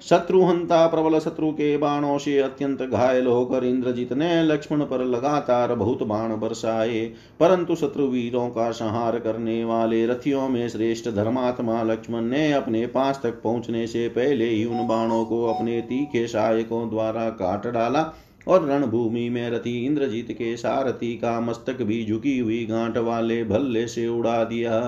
शत्रुहंता 0.09 0.87
प्रबल 0.87 1.17
शत्रु 1.19 1.51
के 1.51 1.75
बाणों 1.77 2.17
से 2.17 2.37
अत्यंत 2.39 2.81
घायल 2.81 3.27
होकर 3.27 3.63
इंद्रजीत 3.63 4.11
ने 4.13 4.43
लक्ष्मण 4.43 4.81
पर 4.81 5.03
लगातार 5.05 5.73
बहुत 5.75 6.03
बाण 6.03 6.35
बरसाए, 6.39 7.05
परंतु 7.39 7.75
शत्रु 7.75 8.07
वीरों 8.07 8.49
का 8.49 8.69
संहार 8.71 9.19
करने 9.19 9.63
वाले 9.65 10.05
रथियों 10.07 10.49
में 10.49 10.67
श्रेष्ठ 10.69 11.09
धर्मात्मा 11.09 11.81
लक्ष्मण 11.83 12.21
ने 12.21 12.51
अपने 12.53 12.85
पास 12.87 13.19
तक 13.23 13.41
पहुँचने 13.41 13.87
से 13.87 14.07
पहले 14.09 14.49
ही 14.49 14.65
उन 14.65 14.87
बाणों 14.87 15.23
को 15.25 15.45
अपने 15.45 15.81
तीखे 15.81 16.27
सहायकों 16.27 16.89
द्वारा 16.89 17.29
काट 17.29 17.67
डाला 17.67 18.05
और 18.47 18.69
रणभूमि 18.69 19.29
में 19.29 19.49
रथी 19.49 19.85
इंद्रजीत 19.85 20.31
के 20.31 20.55
सारथी 20.57 21.15
का 21.15 21.39
मस्तक 21.39 21.81
भी 21.81 22.05
झुकी 22.05 22.39
हुई 22.39 22.65
गांठ 22.65 22.97
वाले 22.97 23.43
भल्ले 23.43 23.87
से 23.87 24.07
उड़ा 24.07 24.43
दिया। 24.43 24.79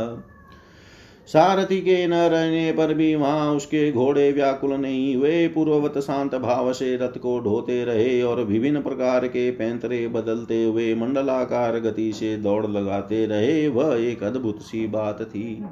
सारथी 1.28 1.80
के 1.82 2.06
न 2.08 2.14
रहने 2.14 2.72
पर 2.72 2.94
भी 2.94 3.14
वहाँ 3.16 3.52
उसके 3.52 3.92
घोड़े 3.92 4.32
व्याकुल 4.32 4.74
नहीं 4.74 5.16
हुए। 5.16 5.48
पूर्ववत 5.48 5.98
शांत 5.98 6.36
भाव 6.36 6.72
से 6.74 6.96
रथ 6.98 7.18
को 7.18 7.40
ढोते 7.40 7.84
रहे 7.86 8.22
और 8.22 8.44
विभिन्न 8.44 8.82
प्रकार 8.82 9.28
के 9.28 9.50
पैंतरे 9.52 10.08
बदलते 10.08 10.64
हुए 10.64 10.94
मंडलाकार 10.96 11.80
गति 11.80 12.12
से 12.14 12.36
दौड़ 12.38 12.66
लगाते 12.68 13.26
रहे। 13.26 13.68
वह 13.68 13.96
एक 14.02 14.24
अद्भुत 14.24 14.62
सी 14.62 14.86
बात 14.88 15.22
थी। 15.24 15.64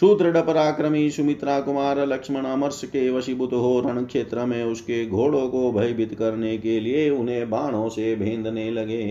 सुदृढ़ 0.00 0.36
पराक्रमी 0.36 1.10
सुमित्रा 1.10 1.60
कुमार 1.60 1.98
लक्ष्मण 2.06 2.44
अमर्ष 2.44 2.84
के 2.84 3.08
वशीभूत 3.10 3.52
हो 3.52 3.80
रण 3.80 4.04
क्षेत्र 4.04 4.44
में 4.44 4.62
उसके 4.64 5.04
घोड़ों 5.06 5.48
को 5.48 5.72
भयभीत 5.72 6.14
करने 6.14 6.56
के 6.58 6.78
लिए 6.80 7.08
उन्हें 7.10 7.50
बाणों 7.50 7.88
से 7.88 8.14
भेदने 8.16 8.70
लगे। 8.70 9.02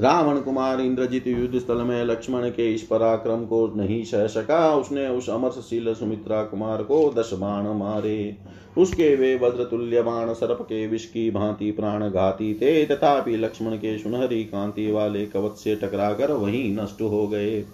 रावण 0.00 0.40
कुमार 0.40 0.80
इंद्रजीत 0.80 1.26
युद्ध 1.26 1.58
स्थल 1.58 1.76
में 1.76 2.04
लक्ष्मण 2.04 2.48
के 2.48 2.74
इस 2.74 2.82
पराक्रम 2.82 3.44
को 3.44 3.72
नहीं 3.76 4.04
सह 4.04 4.26
सका। 4.26 4.74
उसने 4.74 5.08
उस 5.08 5.30
अमरशील 5.30 5.94
सुमित्रा 5.94 6.42
कुमार 6.42 6.82
को 6.82 7.12
दस 7.16 7.30
बाण 7.34 7.66
मारे। 7.78 8.36
उसके 8.78 9.14
वे 9.16 9.34
वज्रतुल्य 9.34 10.02
बाण 10.02 10.32
सर्प 10.32 10.58
के 10.62 10.86
विष 10.86 11.04
की 11.04 11.30
भांति 11.30 11.70
प्राण 11.70 12.10
घाती 12.10 12.54
थे। 12.54 12.84
तथापि 12.86 13.36
लक्ष्मण 13.36 13.76
के 13.76 13.98
सुनहरी 13.98 14.44
कांति 14.44 14.90
वाले 14.90 15.26
कवच 15.26 15.56
से 15.56 15.76
टकराकर 15.76 16.32
वहीं 16.32 16.76
नष्ट 16.76 17.02
हो 17.02 17.26
गए। 17.28 17.64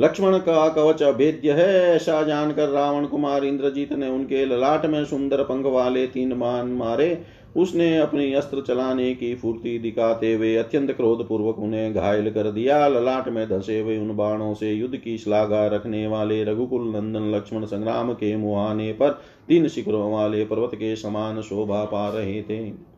लक्ष्मण 0.00 0.38
का 0.38 0.68
कवच 0.68 1.02
अभेद्य 1.02 1.52
है। 1.52 1.94
ऐसा 1.96 2.22
जानकर 2.22 2.68
रावण 2.68 3.06
कुमार 3.06 3.44
इंद्रजीत 3.44 3.92
ने 3.92 4.08
उनके 4.08 4.44
ललाट 4.44 4.86
में 4.86 5.04
सुंदर 5.04 5.42
पंख 5.42 5.66
वाले 5.66 6.06
तीन 6.06 6.38
बाण 6.38 6.66
मारे। 6.66 7.22
उसने 7.56 7.98
अपनी 7.98 8.32
अस्त्र 8.34 8.60
चलाने 8.60 9.14
की 9.14 9.34
फूर्ति 9.34 9.78
दिखाते 9.78 10.34
हुए 10.34 10.54
अत्यंत 10.56 10.92
क्रोध 10.92 11.28
पूर्वक 11.28 11.58
उन्हें 11.58 11.94
घायल 11.94 12.30
कर 12.30 12.50
दिया। 12.50 12.88
ललाट 12.88 13.28
में 13.28 13.48
धसे 13.48 13.80
हुए 13.80 13.98
उन 13.98 14.16
बाणों 14.16 14.54
से 14.54 14.72
युद्ध 14.72 14.96
की 14.96 15.18
श्लाघा 15.18 15.66
रखने 15.66 16.06
वाले 16.06 16.44
रघुकुल 16.44 16.88
नंदन 16.88 17.32
लक्ष्मण 17.34 17.64
संग्राम 17.64 18.12
के 18.12 18.36
मुहाने 18.36 18.92
पर 18.92 19.10
तीन 19.48 19.68
शिखरों 19.68 20.12
वाले 20.12 20.44
पर्वत 20.44 20.74
के 20.74 20.96
समान 20.96 21.40
शोभा 21.40 21.84
पा 21.84 22.08
रहे 22.08 22.42
थे। 22.42 22.88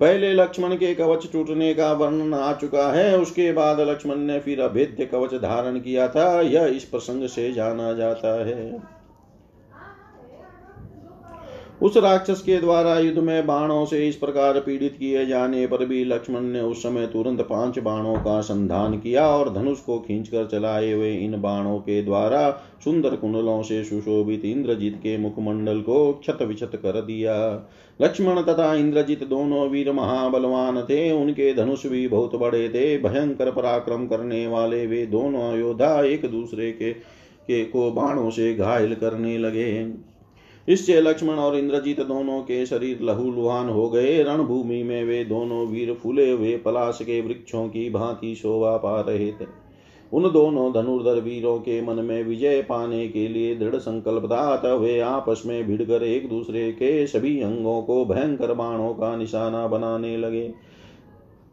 पहले 0.00 0.32
लक्ष्मण 0.32 0.74
के 0.74 0.94
कवच 0.94 1.32
टूटने 1.32 1.74
का 1.74 1.92
वर्णन 1.92 2.34
आ 2.34 2.52
चुका 2.52 2.92
है। 2.92 3.18
उसके 3.18 3.52
बाद 3.52 3.80
लक्ष्मण 3.80 4.16
ने 4.16 4.38
फिर 4.40 4.60
अभेद्य 4.60 5.06
कवच 5.06 5.34
धारण 5.34 5.78
किया 5.78 6.08
था। 6.08 6.40
यह 6.40 6.64
इस 6.66 6.84
प्रसंग 6.84 7.26
से 7.28 7.52
जाना 7.52 7.92
जाता 7.92 8.46
है। 8.46 8.97
उस 11.82 11.96
राक्षस 11.96 12.40
के 12.40 12.58
द्वारा 12.60 12.98
युद्ध 12.98 13.18
में 13.18 13.46
बाणों 13.46 13.84
से 13.86 14.08
इस 14.08 14.16
प्रकार 14.16 14.58
पीड़ित 14.60 14.96
किए 14.98 15.26
जाने 15.26 15.66
पर 15.66 15.84
भी 15.86 16.04
लक्ष्मण 16.04 16.40
ने 16.40 16.60
उस 16.60 16.82
समय 16.82 17.06
तुरंत 17.06 17.40
पाँच 17.40 17.78
बाणों 17.78 18.14
का 18.14 18.40
संधान 18.40 18.98
किया 18.98 19.26
और 19.26 19.52
धनुष 19.54 19.80
को 19.80 19.98
खींचकर 19.98 20.46
चलाए 20.46 20.92
हुए 20.92 21.14
इन 21.14 21.40
बाणों 21.40 21.78
के 21.78 22.02
द्वारा 22.02 22.50
सुंदर 22.84 23.16
कुंडलों 23.16 23.62
से 23.62 23.84
सुशोभित 23.84 24.44
इंद्रजीत 24.44 24.96
के 24.96 25.16
मुखमंडल 25.18 25.80
को 25.80 26.12
क्षत 26.12 26.42
विक्षत 26.42 26.70
कर 26.74 27.00
दिया। 27.00 27.36
लक्ष्मण 28.00 28.42
तथा 28.42 28.74
इंद्रजीत 28.74 29.24
दोनों 29.24 29.68
वीर 29.68 29.92
महाबलवान 29.92 30.82
थे। 30.82 31.10
उनके 31.12 31.54
धनुष 31.54 31.86
भी 31.86 32.08
बहुत 32.08 32.34
बड़े 32.36 32.68
थे। 32.68 32.96
भयंकर 32.98 33.50
पराक्रम 33.50 34.06
करने 34.06 34.46
वाले 34.46 34.86
वे 34.86 35.06
दोनों 35.06 35.58
योद्धा 35.58 36.02
एक 36.02 36.30
दूसरे 36.30 36.72
के, 36.72 36.92
के 36.92 37.64
को 37.64 37.90
बाणों 37.90 38.30
से 38.30 38.54
घायल 38.54 38.94
करने 38.94 39.38
लगे। 39.38 40.07
इससे 40.68 41.00
लक्ष्मण 41.00 41.34
और 41.34 41.56
इंद्रजीत 41.56 42.00
दोनों 42.00 42.40
के 42.42 42.66
शरीर 42.66 42.98
लहूलुहान 43.02 43.68
हो 43.68 43.88
गए। 43.90 44.22
रणभूमि 44.22 44.82
में 44.82 45.04
वे 45.04 45.24
दोनों 45.24 45.66
वीर 45.66 45.94
फूले 45.94 46.30
हुए 46.30 46.56
पलाश 46.56 46.98
के 47.02 47.20
वृक्षों 47.20 47.68
की 47.68 47.90
भांति 47.90 48.34
शोभा 48.34 48.76
पा 48.76 49.00
रहे 49.00 49.32
थे। 49.32 49.46
उन 50.12 50.30
दोनों 50.32 50.72
धनुर्धर 50.72 51.20
वीरों 51.20 51.58
के 51.58 51.80
मन 51.82 52.04
में 52.04 52.22
विजय 52.24 52.62
पाने 52.62 53.08
के 53.08 53.28
लिए 53.28 53.54
दृढ़ 53.56 53.76
संकल्प 53.76 54.24
था, 54.32 54.40
अतः 54.54 54.72
वे 54.72 55.00
आपस 55.00 55.42
में 55.46 55.66
भिड़कर 55.66 56.02
एक 56.02 56.28
दूसरे 56.28 56.72
के 56.72 57.06
सभी 57.06 57.40
अंगों 57.42 57.82
को 57.82 58.04
भयंकर 58.04 58.54
बाणों 58.54 58.92
का 58.94 59.16
निशाना 59.16 59.66
बनाने 59.66 60.16
लगे। 60.16 60.67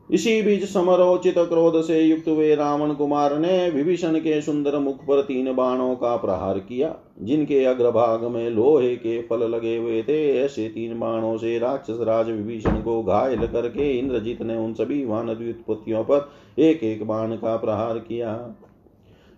इसी 0.10 0.41
बीच 0.41 0.63
समरोचित 0.63 1.38
क्रोध 1.38 1.82
से 1.84 2.00
युक्त 2.02 2.28
हुए 2.28 2.56
रावण 2.56 2.94
कुमार 2.94 3.38
ने 3.39 3.70
विभीषण 3.70 4.18
के 4.20 4.41
सुंदर 4.41 4.78
मुख 4.80 4.98
पर 4.98 5.22
तीन 5.22 5.54
बाणों 5.56 5.96
का 5.96 6.15
प्रहार 6.15 6.60
किया, 6.60 6.94
जिनके 7.22 7.63
अग्रभाग 7.65 8.24
में 8.24 8.50
लोहे 8.50 8.96
के 8.96 9.22
फल 9.22 9.48
लगे 9.50 9.76
हुए 9.78 10.02
थे। 10.04 10.38
ऐसे 10.39 10.68
तीन 10.70 11.00
बाणों 11.00 11.38
से 11.38 11.58
राक्षस 11.60 11.98
राज 12.02 12.30
विभीषण 12.30 12.82
को 12.82 13.04
घायल 13.04 13.48
करके 13.48 13.91
इंद्रजीत 14.00 14.41
ने 14.41 14.58
उन 14.58 14.74
सभी 14.74 15.04
उत्पत्तियों 15.06 16.04
पर 16.04 16.30
एक 16.60 16.84
एक 16.84 17.08
बाण 17.08 17.36
का 17.36 17.56
प्रहार 17.58 18.00
किया। 18.00 18.56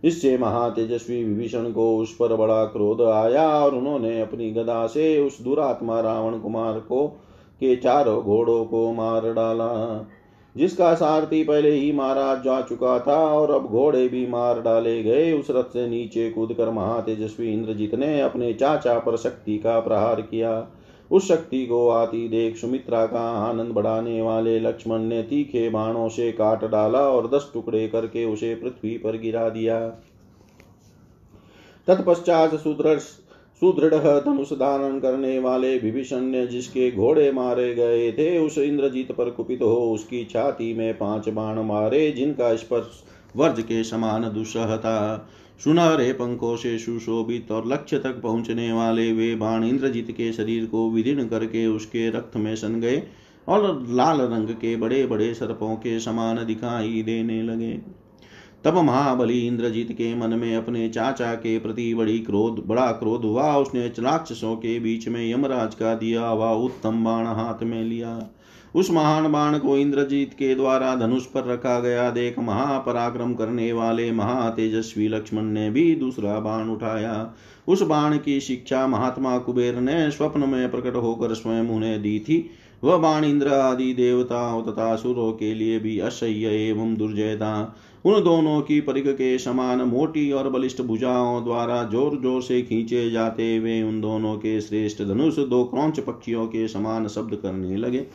इससे 0.04 0.38
महातेजस्वी 0.38 1.24
विभीषण 1.24 1.72
को 1.72 1.98
उस 1.98 2.16
पर 2.16 2.36
बड़ा 2.36 2.64
क्रोध 2.66 3.02
आया 3.02 3.48
और 3.50 3.76
उन्होंने 3.76 4.22
अपनी 4.22 4.52
गदा 4.52 4.86
से 4.88 5.20
उस 5.22 5.42
दुरात्मा 5.42 6.00
रावण 6.00 6.40
कुमार 6.40 6.80
को 6.80 7.08
के 7.60 7.76
चारों 7.76 8.22
घोड़ों 8.24 8.66
को 8.66 8.92
मार 8.94 9.34
डाला। 9.34 10.08
जिसका 10.58 10.94
सारथी 10.94 11.44
पहले 11.44 11.72
ही 11.72 11.92
मारा 11.92 12.36
जा 12.36 12.62
चुका 12.62 12.98
था 13.00 13.18
और 13.30 13.52
अब 13.52 13.66
घोड़े 13.66 14.08
भी 14.08 14.26
मार 14.28 14.62
डाले 14.62 15.02
गए, 15.04 15.32
उस 15.34 15.48
रथ 15.50 15.74
से 15.74 15.88
नीचे 15.88 16.30
कूदकर 16.30 16.70
महातेजस्वी 16.70 17.54
इंद्रजीत 17.54 17.96
ने 17.96 18.20
अपने 18.22 18.54
चाचा 18.54 18.98
पर 19.00 19.18
शक्ति 19.18 19.58
का 19.58 19.80
प्रहार 19.80 20.22
किया। 20.22 20.68
उस 21.12 21.28
शक्ति 21.28 21.66
को 21.66 21.90
आती 21.90 22.28
देख 22.28 22.56
सुमित्रा 22.58 23.06
का 23.06 23.30
आनंद 23.50 23.72
बढ़ाने 23.72 24.22
वाले 24.22 24.60
लक्ष्मण 24.60 25.00
ने 25.00 25.22
तीखे 25.24 25.70
बाणों 25.70 26.10
से 26.10 26.32
काट 26.32 26.66
डाला 26.66 27.00
और 27.00 27.30
दस 27.30 27.50
टुकड़े 27.54 27.88
करके 27.88 28.26
उसे 28.26 28.54
पृथ्वी 28.56 28.98
पर 28.98 29.18
गिरा 29.18 29.48
दिया। 29.50 29.80
तत्पश्चात 31.88 32.56
सुदृढ़ 32.56 33.00
सुदृढ़ 33.62 33.94
धनुष 34.24 34.52
धारण 34.54 35.00
करने 35.00 35.38
वाले 35.40 35.78
विभीषण 35.78 36.22
ने 36.22 36.46
जिसके 36.48 36.92
घोड़े 36.92 37.32
मारे 37.32 37.74
गए 37.76 38.12
थे, 38.12 38.38
उस 38.40 38.58
इंद्रजीत 38.58 39.12
पर 39.12 39.30
कुपित 39.30 39.62
हो 39.62 39.76
उसकी 39.94 40.24
छाती 40.26 40.74
में 40.74 40.98
पाँच 40.98 41.30
बाण 41.30 41.60
मारे, 41.60 42.12
जिनका 42.12 42.56
स्पर्श 42.56 43.04
वर्ज 43.36 43.62
के 43.62 43.84
समान 43.84 44.32
दुस्सह 44.34 44.78
था। 44.78 45.30
सुनहरे 45.64 46.12
पंखों 46.14 46.56
से 46.56 46.78
सुशोभित 46.78 47.52
और 47.52 47.68
लक्ष्य 47.68 48.00
तक 48.00 48.22
पहुँचने 48.22 48.72
वाले 48.74 49.12
वे 49.14 49.36
बाण 49.36 49.64
इंद्रजीत 49.64 50.12
के 50.12 50.32
शरीर 50.34 50.66
को 50.66 50.90
विदीर्ण 50.90 51.28
करके 51.28 51.66
उसके 51.68 52.10
रक्त 52.10 52.38
में 52.38 52.56
सन 52.56 52.80
गए 52.82 53.02
और 53.48 53.86
लाल 53.90 54.22
रंग 54.22 54.50
के 54.56 54.76
बड़े 54.76 55.06
बड़े 55.06 55.34
सर्पों 55.34 55.76
के 55.76 56.00
समान 56.00 56.46
दिखाई 56.46 57.02
देने 57.04 57.42
लगे। 57.44 57.78
तब 58.68 58.78
महाबली 58.78 59.48
इंद्रजीत 59.48 59.92
के 59.92 60.16
मन 60.16 60.30
में 60.30 60.56
अपने 60.56 60.90
चाचा 60.90 61.34
के 61.34 61.60
प्रति 61.60 61.94
बड़ी 61.94 62.20
क्रोध, 62.20 62.64
बड़ा 62.68 62.92
क्रोध 62.92 63.26
हुआ। 63.26 63.56
उसने 63.56 63.86
राक्षसों 63.88 64.56
के 64.56 64.80
बीच 64.80 65.08
में 65.08 65.32
यमराज 65.32 65.76
का 65.76 65.94
दिया 65.96 66.28
हुआ 66.28 66.52
उत्तम 66.52 67.04
बाण 67.04 67.26
हाथ 67.26 67.64
में 67.64 67.84
लिया। 67.84 68.30
उस 68.76 68.92
महान 68.92 69.32
बाण 69.32 69.58
को 69.58 69.78
इंद्रजीत 69.78 70.34
के 70.34 70.56
द्वारा 70.56 70.96
धनुष 70.96 71.26
पर 71.26 71.46
रखा 71.46 71.80
गया। 71.80 72.10
देख 72.10 72.40
महापराक्रम 72.40 73.34
करने 73.34 73.72
वाले 73.74 74.12
महातेजस्वी 74.12 75.08
लक्ष्मण 75.08 75.44
ने 75.44 75.70
भी 75.70 75.96
दूसरा 75.96 76.40
बाण 76.40 76.70
उठाया। 76.70 77.34
उस 77.68 77.82
बाण 77.82 78.18
की 78.18 78.40
शिक्षा 78.40 78.88
महात्मा 78.88 79.38
कुबेर 79.38 79.76
ने 79.76 80.12
स्वप्न 80.12 80.50
में 80.50 80.72
प्रकट 80.72 80.96
होकर 80.96 81.34
स्वयं 81.34 81.70
उन्हें 81.70 82.02
दी 82.02 82.20
थी। 82.20 82.50
वह 82.84 82.98
बाण 82.98 83.24
इंद्र 83.26 83.48
आदि 83.48 83.94
देवताओं 83.94 84.62
तथा 84.64 84.96
सुरों 84.96 85.32
के 85.32 85.54
लिए 85.54 85.80
भी 85.80 86.00
असह्य 86.00 86.48
एवं 86.70 86.96
दुर्जय 86.96 87.36
था। 87.36 87.76
उन 88.08 88.24
दोनों 88.24 88.60
की 88.62 88.80
परिग 88.82 89.08
के 89.08 89.38
समान 89.38 89.82
मोटी 89.82 90.32
और 90.32 90.50
बलिष्ठ 90.50 90.82
भुजाओं 90.82 91.44
द्वारा 91.44 91.84
ज़ोर 91.84 92.16
ज़ोर 92.22 92.42
से 92.42 92.62
खींचे 92.62 93.10
जाते 93.12 93.56
हुए 93.56 93.82
उन 93.82 94.00
दोनों 94.02 94.36
के 94.36 94.60
श्रेष्ठ 94.62 95.02
धनुष 95.04 95.40
दो 95.40 95.64
क्रौच 95.64 96.00
पक्षियों 96.00 96.46
के 96.48 96.68
समान 96.68 97.08
शब्द 97.08 97.36
करने 97.36 97.78
लगे। 97.78 98.06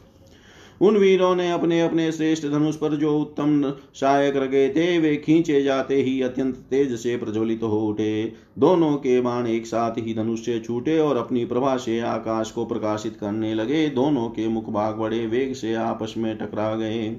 उन 0.80 0.96
वीरों 0.96 1.34
ने 1.36 1.50
अपने 1.52 1.80
अपने 1.80 2.10
श्रेष्ठ 2.12 2.46
धनुष 2.46 2.76
पर 2.76 2.94
जो 2.96 3.18
उत्तम 3.18 3.72
सहायक 3.94 4.36
रखे 4.36 4.68
थे, 4.68 4.98
वे 4.98 5.16
खींचे 5.16 5.62
जाते 5.62 5.96
ही 5.96 6.20
अत्यंत 6.22 6.56
तेज 6.70 6.94
से 7.00 7.16
प्रज्वलित 7.16 7.62
हो 7.62 7.80
उठे। 7.80 8.24
दोनों 8.58 8.92
के 8.96 9.20
बाण 9.20 9.46
एक 9.46 9.66
साथ 9.66 9.98
ही 9.98 10.14
धनुष 10.14 10.44
से 10.44 10.58
छूटे 10.60 10.98
और 10.98 11.16
अपनी 11.16 11.44
प्रभा 11.44 11.76
से 11.76 11.98
आकाश 12.00 12.50
को 12.50 12.64
प्रकाशित 12.64 13.16
करने 13.16 13.52
लगे। 13.54 13.86
दोनों 13.90 14.28
के 14.28 14.48
मुख 14.48 14.70
भाग 14.70 14.96
बड़े 14.96 15.26
वेग 15.26 15.52
से 15.52 15.74
आपस 15.74 16.14
में 16.16 16.36
टकरा 16.38 16.74
गए। 16.74 17.14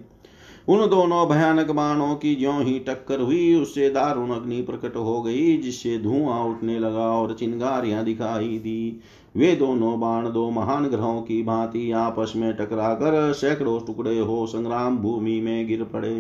उन 0.68 0.86
दोनों 0.90 1.28
भयानक 1.30 1.72
बाणों 1.72 2.16
की 2.16 2.36
ज्यो 2.36 2.52
ही 2.52 2.78
टक्कर 2.80 3.22
हुई, 3.22 3.56
उससे 3.56 3.90
दारुण 3.90 4.30
अग्नि 4.30 4.62
प्रकट 4.62 4.96
हो 4.96 5.22
गई, 5.22 5.58
जिससे 5.58 5.98
धुआँ 5.98 6.44
उठने 6.46 6.80
लगा 6.80 7.08
और 7.12 7.34
चिंगारियाँ 7.34 8.04
दिखाई 8.04 8.58
दी। 8.60 9.02
वे 9.36 9.56
दोनों 9.56 10.00
बाण 10.00 10.32
दो 10.32 10.50
महान 10.50 10.88
ग्रहों 10.88 11.22
की 11.22 11.42
भांति 11.44 11.92
आपस 11.92 12.34
में 12.36 12.54
टकरा 12.54 12.94
कर 12.94 13.34
सैकड़ों 13.34 13.80
टुकड़े 13.80 14.20
हो 14.20 14.46
संग्राम 14.46 14.98
भूमि 14.98 15.40
में 15.42 15.68
गिर 15.68 15.84
पड़े। 15.84 16.14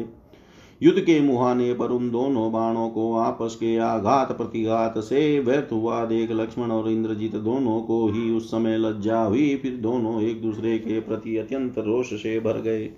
युद्ध 0.82 0.99
के 0.99 1.19
मुहाने 1.19 1.73
पर 1.73 1.91
उन 1.91 2.10
दोनों 2.12 2.51
बाणों 2.51 2.89
को 2.89 3.13
आपस 3.17 3.56
के 3.56 3.77
आघात 3.77 4.32
प्रतिघात 4.32 4.97
से 4.97 5.39
व्यर्थ 5.39 5.71
हुआ 5.71 6.03
देख 6.06 6.32
लक्ष्मण 6.32 6.71
और 6.71 6.89
इंद्रजीत 6.89 7.36
दोनों 7.36 7.79
को 7.82 8.08
ही 8.08 8.29
उस 8.32 8.51
समय 8.51 8.77
लज्जा 8.77 9.21
हुई, 9.21 9.56
फिर 9.56 9.77
दोनों 9.77 10.21
एक 10.21 10.41
दूसरे 10.41 10.77
के 10.77 10.99
प्रति 10.99 11.38
अत्यंत 11.38 11.77
रोष 11.77 12.13
से 12.13 12.39
भर 12.39 12.62
गए। 12.62 12.89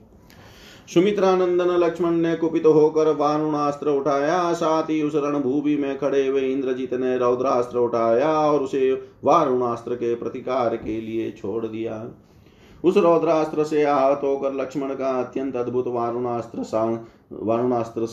सुमित्रानंदन 0.87 1.69
लक्ष्मण 1.77 2.11
ने 2.11 2.35
कुपित 2.35 2.65
होकर 2.65 3.07
वारुणास्त्र 3.15 3.89
उठाया, 3.89 4.53
साथ 4.53 4.83
ही 4.83 5.01
उस 5.01 5.13
रणभूमि 5.15 5.75
में 5.75 5.97
खड़े 5.97 6.25
हुए 6.27 6.41
इंद्रजीत 6.41 6.93
ने 6.93 7.17
रौद्रास्त्र 7.17 7.77
उठाया 7.77 8.29
और 8.41 8.59
उसे 8.59 8.91
वारुणास्त्र 9.23 9.95
के 9.95 10.13
प्रतिकार 10.15 10.75
के 10.75 10.99
लिए 11.01 11.31
छोड़ 11.31 11.65
दिया। 11.65 12.03
उस 12.83 12.97
रौद्रास्त्र 12.97 13.63
से 13.63 13.83
आहत 13.83 14.21
होकर 14.23 14.53
लक्ष्मण 14.53 14.93
का 14.95 15.09
अत्यंत 15.19 15.55
अद्भुत 15.55 15.87
वारुणास्त्र 15.87 16.99
वारुणास्त्र 17.31 18.05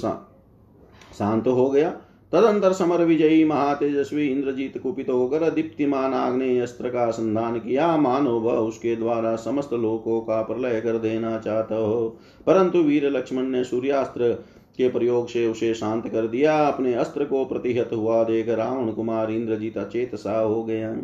शांत 1.13 1.49
हो 1.49 1.71
गया। 1.71 1.93
तदंतर 2.33 2.73
समर 2.73 3.05
विजयी 3.05 3.45
महातेजस्वी 3.45 4.27
इंद्रजीत 4.27 4.79
कुपित 4.79 5.11
होकर 5.11 5.51
दीप्तिमान 5.51 6.15
आग्नेय 6.15 6.61
अस्त्र 6.61 6.89
का 6.89 7.11
संधान 7.11 7.59
किया। 7.59 7.97
मानो 7.97 8.31
वह 8.31 8.53
उसके 8.53 8.97
द्वारा 8.97 9.37
समस्त 9.37 9.73
लोकों 9.73 10.21
का 10.21 10.43
प्रलय 10.43 10.81
कर 10.81 10.99
देना 10.99 11.39
चाहता 11.39 11.75
हो। 11.75 12.19
परंतु 12.47 12.79
वीर 12.79 13.11
लक्ष्मण 13.11 13.43
ने 13.43 13.65
सूर्यास्त्र 13.65 14.33
के 14.79 14.89
प्रयोग 14.89 15.29
से 15.29 15.47
उसे 15.47 15.75
शांत 15.75 16.09
कर 16.09 16.27
दिया। 16.27 16.57
अपने 16.65 16.95
अस्त्र 16.95 17.25
को 17.25 17.45
प्रतिहत 17.45 17.91
हुआ 17.93 18.23
देख 18.25 18.49
रावण 18.49 18.91
कुमार 18.91 19.31
इंद्रजीत 19.31 19.79
अचेत 19.79 20.15
सा 20.15 20.39
हो 20.41 20.65
गया। 20.65 20.97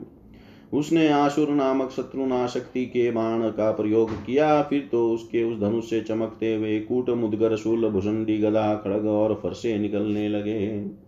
उसने 0.73 1.09
आसुर 1.09 1.49
नामक 1.49 1.91
शत्रुना 1.91 2.47
शक्ति 2.47 2.85
के 2.87 3.11
बाण 3.11 3.43
का 3.49 3.71
प्रयोग 3.73 4.13
किया। 4.13 4.63
फिर 4.63 4.89
तो 4.93 5.11
उसके 5.13 5.45
उस 5.45 5.61
धनुष 5.61 5.91
से 5.91 6.01
चमकते 6.01 6.55
हुए 6.55 6.79
कूट 6.81 7.11
मुदगर 7.11 7.57
शूल 7.57 7.89
भुषंडी 7.89 8.39
गदा, 8.39 8.75
खड़ग 8.75 9.07
और 9.07 9.41
फरसे 9.43 9.79
निकलने 9.79 10.29
लगे। 10.29 11.08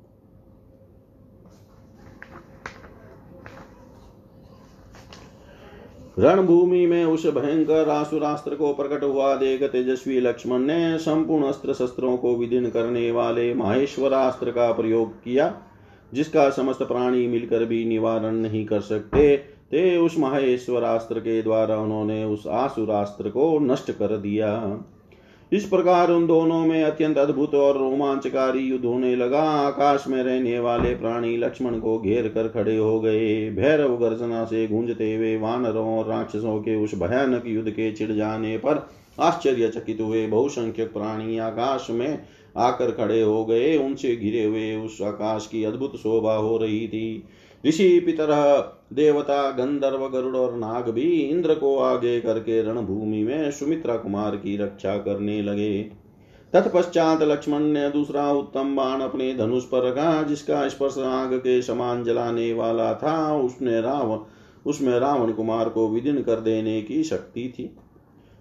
रणभूमि 6.20 6.86
में 6.86 7.04
उस 7.04 7.26
भयंकर 7.26 7.88
आसुरास्त्र 7.88 8.54
को 8.54 8.72
प्रकट 8.74 9.04
हुआ। 9.04 9.34
देख 9.36 9.62
तेजस्वी 9.62 10.20
लक्ष्मण 10.20 10.58
ने 10.58 10.98
संपूर्ण 10.98 11.44
अस्त्र 11.44 11.72
शस्त्रों 11.72 12.16
को 12.16 12.36
विधीन 12.36 12.70
करने 12.70 13.10
वाले 13.10 13.54
माहेश्वरास्त्र 13.54 14.50
का 14.50 14.72
प्रयोग 14.72 15.12
किया, 15.22 15.54
जिसका 16.14 16.50
समस्त 16.50 16.82
प्राणी 16.82 17.26
मिलकर 17.26 17.64
भी 17.64 17.84
निवारण 17.84 18.34
नहीं 18.34 18.64
कर 18.66 18.80
सकते। 18.80 19.36
ते 19.70 19.96
उस 19.98 20.18
माहेश्वरास्त्र 20.18 21.20
के 21.20 21.42
द्वारा 21.42 21.76
उन्होंने 21.76 22.24
उस 22.24 22.46
आसुरास्त्र 22.46 23.30
को 23.30 23.58
नष्ट 23.58 23.90
कर 23.90 24.16
दिया। 24.16 24.80
इस 25.52 25.64
प्रकार 25.64 26.10
उन 26.10 26.26
दोनों 26.26 26.66
में 26.66 26.82
अत्यंत 26.84 27.18
अद्भुत 27.18 27.54
और 27.54 27.78
रोमांचकारी 27.78 28.60
युद्ध 28.60 28.84
होने 28.84 29.14
लगा। 29.16 29.40
आकाश 29.40 30.04
में 30.08 30.22
रहने 30.22 30.58
वाले 30.60 30.94
प्राणी 30.94 31.36
लक्ष्मण 31.36 31.78
को 31.80 31.98
घेर 31.98 32.28
कर 32.28 32.48
खड़े 32.48 32.76
हो 32.76 33.00
गए। 33.00 33.50
भैरव 33.50 33.96
गर्जना 33.96 34.44
से 34.44 34.66
गूंजते 34.66 35.14
हुए 35.14 35.36
वानरों 35.36 35.98
और 35.98 36.06
राक्षसों 36.08 36.58
के 36.60 36.76
उस 36.76 36.94
भयानक 36.94 37.46
युद्ध 37.46 37.70
के 37.70 37.90
चिड़ 37.92 38.12
जाने 38.12 38.56
पर 38.58 38.88
आश्चर्यचकित 39.20 40.00
हुए। 40.00 40.26
बहुसंख्यक 40.26 40.92
प्राणी 40.92 41.38
आकाश 41.38 41.86
में 41.90 42.22
आकर 42.56 42.90
खड़े 42.90 43.20
हो 43.22 43.44
गए। 43.44 43.76
उनसे 43.76 44.16
घिरे 44.16 44.44
हुए 44.44 44.74
उस 44.76 45.02
आकाश 45.02 45.46
की 45.46 45.64
अद्भुत 45.64 45.96
शोभा 45.96 46.34
हो 46.34 46.56
रही 46.58 46.88
थी। 46.88 47.24
ऋषि 47.66 48.00
पितर 48.00 48.28
देवता, 48.92 49.50
गंधर्व, 49.50 50.08
गरुड़ 50.08 50.36
और 50.36 50.56
नाग 50.56 50.88
भी 50.88 51.10
इंद्र 51.10 51.54
को 51.54 51.78
आगे 51.78 52.20
करके 52.20 52.62
रणभूमि 52.62 53.22
में 53.24 53.50
सुमित्रा 53.50 53.96
कुमार 53.96 54.36
की 54.36 54.56
रक्षा 54.56 54.96
करने 54.96 55.42
लगे। 55.42 55.82
तत्पश्चात 56.52 57.22
लक्ष्मण 57.22 57.60
ने 57.60 57.90
दूसरा 57.90 58.32
उत्तम 58.32 58.76
बाण 58.76 59.00
अपने 59.00 59.34
धनुष 59.34 59.64
पर 59.64 59.82
रखा, 59.82 60.22
जिसका 60.22 60.68
स्पर्श 60.68 60.98
आग 60.98 61.34
के 61.34 61.62
समान 61.62 62.04
जलाने 62.04 62.52
वाला 62.52 62.94
था। 62.94 63.36
उसने 63.36 63.80
रावण, 63.80 64.18
उसमें 64.66 64.98
रावण 64.98 65.32
कुमार 65.32 65.68
को 65.68 65.88
विदीन 65.88 66.22
कर 66.22 66.40
देने 66.40 66.82
की 66.82 67.04
शक्ति 67.04 67.52
थी। 67.58 67.76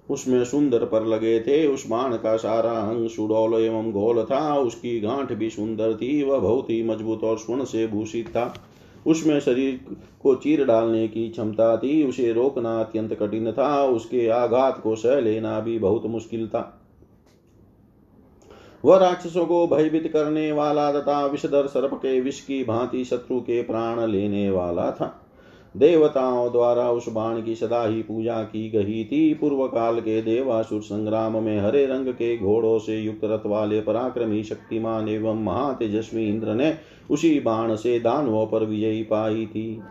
उसमें 0.10 0.46
सुंदर 0.46 0.86
पर 0.86 1.06
लगे 1.06 1.40
थे। 1.40 1.68
उस 1.68 1.90
बाण 1.90 2.16
का 2.16 2.38
सारा 2.38 2.72
अंग 2.72 3.10
सुडौल 3.10 3.54
एवं 3.54 3.92
गोल 3.92 4.24
था। 4.24 4.60
उसकी 4.60 5.00
गांठ 5.00 5.34
भी 5.34 5.50
सुंदर 5.50 5.94
थी, 5.94 6.24
वह 6.24 6.38
बहुत 6.38 6.70
ही 6.70 6.84
मज़बूत 6.84 7.24
और 7.24 7.38
स्वर्ण 7.38 7.64
से 7.64 7.88
भूषित 7.88 8.28
था। 8.28 8.54
उसमें 9.08 9.40
शरीर 9.40 9.96
को 10.24 10.36
चीर 10.36 10.66
डालने 10.66 11.08
की 11.08 11.30
क्षमता 11.30 11.78
थी, 11.78 12.04
उसे 12.04 12.34
रोकना 12.34 12.80
अत्यंत 12.82 13.14
कठिन 13.14 13.52
था, 13.52 13.84
उसके 13.84 14.28
आघात 14.28 14.82
को 14.82 14.96
सह 14.96 15.20
लेना 15.20 15.60
भी 15.60 15.80
बहुत 15.80 16.06
मुश्किल 16.06 16.48
था। 16.48 16.76
वह 18.86 18.98
राक्षसों 18.98 19.46
को 19.46 19.68
भयभीत 19.68 20.14
करने 20.14 20.52
वाला 20.52 20.92
तथा 20.92 21.26
विषधर 21.26 21.68
सर्प 21.68 21.94
के 21.94 22.22
विष 22.22 22.42
की 22.42 22.64
भांति 22.64 23.06
शत्रु 23.06 23.40
के 23.40 23.62
प्राण 23.62 24.08
लेने 24.08 24.50
वाला 24.50 24.92
था। 24.92 25.19
देवताओं 25.80 26.52
द्वारा 26.52 26.90
उस 26.92 27.10
बाण 27.10 27.42
की 27.42 27.56
सदा 27.56 27.84
ही 27.86 28.02
पूजा 28.02 28.44
की 28.44 28.70
गई 28.70 29.04
थी। 29.04 29.34
पूर्व 29.34 29.68
काल 29.68 30.00
के 30.00 30.22
देवासुर 30.22 30.82
संग्राम 30.82 31.44
में 31.44 31.60
हरे 31.60 31.86
रंग 31.86 32.08
के 32.08 32.38
घोड़ों 32.38 32.80
से 32.80 32.98
युक्त 32.98 33.22
रथ 33.24 33.46
वाले 33.46 33.82
पराक्रमी, 33.82 34.44
शक्तिमान 34.44 35.08
एवं 35.10 35.44
महातेजस्वी 35.44 36.28
इंद्र 36.30 36.54
ने 36.54 36.76
उसी 37.10 37.40
बाण 37.40 37.76
से 37.76 38.00
दानवों 38.00 38.46
पर 38.48 38.66
विजयी 38.66 39.04
पाई 39.04 39.46
थी। 39.46 39.82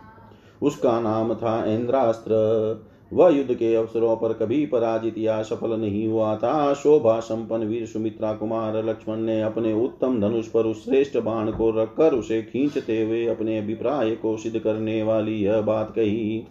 उसका 0.61 0.99
नाम 0.99 1.33
था 1.33 1.65
इंद्रास्त्र 1.65 2.88
वह 3.11 3.29
युद्ध 3.29 3.53
के 3.53 3.73
अवसरों 3.75 4.15
पर 4.17 4.33
कभी 4.35 4.65
पराजित 4.65 5.17
या 5.17 5.41
सफल 5.43 5.71
नहीं 5.71 6.07
हुआ 6.07 6.35
था। 6.35 6.73
शोभा 6.73 7.19
संपन्न 7.19 7.67
वीर 7.67 7.85
सुमित्रा 7.85 8.33
कुमार 8.33 8.83
लक्ष्मण 8.85 9.17
ने 9.17 9.41
अपने 9.41 9.73
उत्तम 9.75 10.19
धनुष 10.21 10.47
पर 10.47 10.65
उस 10.65 10.83
श्रेष्ठ 10.85 11.17
बाण 11.17 11.51
को 11.51 11.69
रखकर 11.71 12.13
उसे 12.13 12.41
खींचते 12.43 13.01
हुए 13.03 13.25
अपने 13.27 13.57
अभिप्राय 13.57 14.15
को 14.15 14.35
सिद्ध 14.37 14.59
करने 14.59 15.01
वाली 15.03 15.35
यह 15.35 15.61
बात 15.61 15.91
कही। 15.91 16.43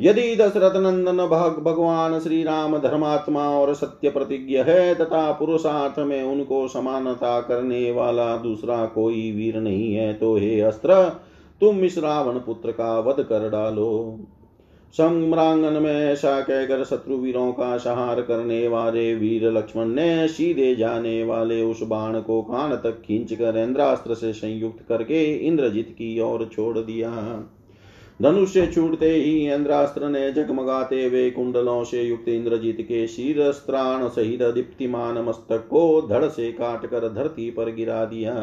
यदि 0.00 0.34
दशरथ 0.36 0.76
नंदन 0.76 1.26
भग 1.26 1.60
भगवान 1.64 2.18
श्री 2.20 2.42
राम 2.42 2.76
धर्मात्मा 2.78 3.48
और 3.50 3.74
सत्य 3.74 4.10
प्रतिज्ञ 4.10 4.58
है 4.58 4.94
तथा 4.94 5.30
पुरुषार्थ 5.32 5.98
में 5.98 6.22
उनको 6.22 6.66
समानता 6.68 7.40
करने 7.40 7.90
वाला 7.90 8.36
दूसरा 8.36 8.84
कोई 8.86 9.30
वीर 9.32 9.60
नहीं 9.60 9.94
है 9.94 10.12
तो 10.14 10.34
हे 10.36 10.60
अस्त्र, 10.60 11.04
तुम 11.60 11.78
इस 11.80 11.98
रावण 11.98 12.38
पुत्र 12.38 12.72
का 12.72 12.98
वध 13.00 13.22
कर 13.22 13.48
डालो। 13.50 14.18
सम्रांगन 14.94 15.82
में 15.82 15.92
ऐसा 15.92 16.40
कहकर 16.40 16.84
शत्रु 16.84 17.16
वीरों 17.16 17.52
का 17.52 17.76
सहार 17.78 18.20
करने 18.22 18.66
वाले 18.68 19.14
वीर 19.14 19.50
लक्ष्मण 19.50 19.86
ने 19.86 20.28
सीधे 20.28 20.74
जाने 20.76 21.22
वाले 21.24 21.62
उस 21.62 21.82
बाण 21.82 22.20
को 22.20 22.40
कान 22.42 22.74
तक 22.74 23.00
खींच 23.02 23.32
कर 23.32 23.56
इंद्रास्त्र 23.56 24.14
से 24.14 24.32
संयुक्त 24.32 24.84
करके 24.88 25.24
इंद्रजीत 25.36 25.88
की 25.90 26.20
ओर 26.20 26.48
छोड़ 26.52 26.78
दिया। 26.78 27.10
धनुष 28.22 28.52
से 28.52 28.66
छूटते 28.66 29.10
ही 29.10 29.52
इंद्रास्त्र 29.52 30.08
ने 30.08 30.30
जगमगाते 30.32 31.04
हुए 31.04 31.30
कुंडलों 31.30 31.82
से 31.84 32.02
युक्त 32.02 32.28
इंद्रजीत 32.28 32.80
के 32.80 33.06
शीर 33.06 33.52
स्त्राण 33.52 34.08
सहित 34.08 34.42
दीप्तिमान 34.42 35.18
मस्तक 35.18 35.66
को 35.70 36.00
धड़ 36.08 36.24
से 36.24 36.50
काट 36.52 36.86
कर 36.86 37.08
धरती 37.14 37.50
पर 37.50 37.74
गिरा 37.74 38.04
दिया। 38.04 38.34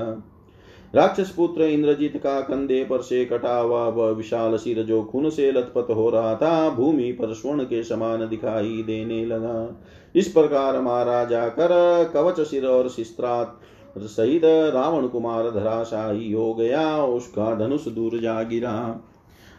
राक्षस 0.95 1.29
पुत्र 1.29 1.61
इंद्रजीत 1.61 2.17
का 2.17 2.39
कंधे 2.41 2.83
पर 2.83 3.01
से 3.01 3.25
कटा 3.25 3.57
हुआ 3.57 3.87
वह 3.87 4.09
विशाल 4.09 4.57
सिर 4.57 4.83
जो 4.83 5.01
खून 5.03 5.29
से 5.29 5.51
लथपथ 5.51 5.91
हो 5.91 6.09
रहा 6.09 6.35
था, 6.35 6.69
भूमि 6.69 7.11
पर 7.11 7.33
स्वर्ण 7.33 7.63
के 7.63 7.83
समान 7.83 8.27
दिखाई 8.29 8.83
देने 8.87 9.25
लगा। 9.25 9.81
इस 10.15 10.27
प्रकार 10.27 10.81
मारा 10.81 11.23
जाकर 11.25 11.69
कवच 12.13 12.39
सिर 12.39 12.65
और 12.65 12.89
शिस्त्रात 12.89 13.59
सहित 13.97 14.41
रावण 14.45 15.07
कुमार 15.07 15.49
धराशाही 15.51 16.31
हो 16.31 16.53
गया, 16.53 17.03
उसका 17.03 17.55
धनुष 17.55 17.87
दूर 17.87 18.19
जा 18.19 18.41
गिरा। 18.43 19.01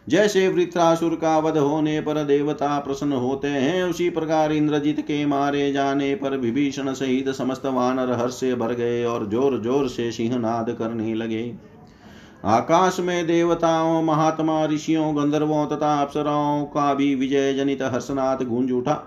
जैसे 0.07 0.47
वृत्रासुर 0.47 1.15
का 1.15 1.37
वध 1.39 1.57
होने 1.57 1.99
पर 2.01 2.23
देवता 2.23 2.77
प्रसन्न 2.79 3.13
होते 3.13 3.47
हैं, 3.47 3.83
उसी 3.83 4.09
प्रकार 4.09 4.51
इंद्रजीत 4.51 4.99
के 5.01 5.25
मारे 5.25 5.71
जाने 5.71 6.13
पर 6.15 6.37
विभीषण 6.37 6.93
सहित 6.93 7.29
समस्त 7.29 7.65
वानर 7.65 8.11
हर्ष 8.11 8.33
से 8.33 8.53
भर 8.55 8.73
गए 8.73 9.03
और 9.05 9.29
ज़ोर 9.29 9.61
ज़ोर 9.63 9.87
से 9.87 10.11
सिंहनाद 10.11 10.75
करने 10.79 11.13
लगे। 11.13 11.53
आकाश 12.45 12.99
में 12.99 13.25
देवताओं, 13.27 14.01
महात्मा, 14.03 14.65
ऋषियों, 14.65 15.15
गंधर्वों 15.17 15.65
तथा 15.67 15.95
अप्सराओं 16.01 16.63
का 16.65 16.93
भी 16.93 17.13
विजय 17.15 17.53
जनित 17.53 17.81
हर्षनाथ 17.83 18.43
गूंज 18.45 18.71
उठा। 18.71 19.01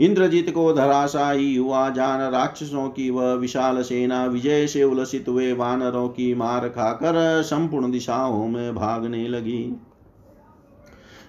इंद्रजीत 0.00 0.50
को 0.50 0.72
धराशायी 0.72 1.54
हुआ 1.56 1.88
जान 1.90 2.20
राक्षसों 2.32 2.88
की 2.88 3.08
वह 3.10 3.32
विशाल 3.34 3.82
सेना 3.82 4.24
विजय 4.26 4.66
से 4.66 4.82
उलसित 4.84 5.28
हुए 5.28 5.52
वानरों 5.52 6.08
की 6.08 6.34
मार 6.34 6.68
खाकर 6.68 7.42
संपूर्ण 7.42 7.90
दिशाओं 7.90 8.46
में 8.46 8.74
भागने 8.74 9.26
लगी। 9.28 9.76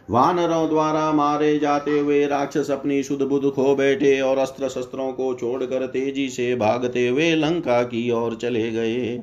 वानरों 0.09 0.67
द्वारा 0.69 1.11
मारे 1.11 1.57
जाते 1.59 1.91
हुए 1.91 2.25
राक्षस 2.27 2.69
अपनी 2.71 3.01
शुद्ध 3.03 3.21
बुद्ध 3.23 3.49
खो 3.49 3.73
बैठे 3.75 4.19
और 4.21 4.37
अस्त्र 4.37 4.69
शस्त्रों 4.69 5.11
को 5.13 5.33
छोड़कर 5.33 5.85
तेज़ी 5.87 6.27
से 6.29 6.55
भागते 6.55 7.07
हुए 7.07 7.33
लंका 7.35 7.81
की 7.83 8.09
ओर 8.11 8.35
चले 8.35 8.69
गए। 8.71 9.19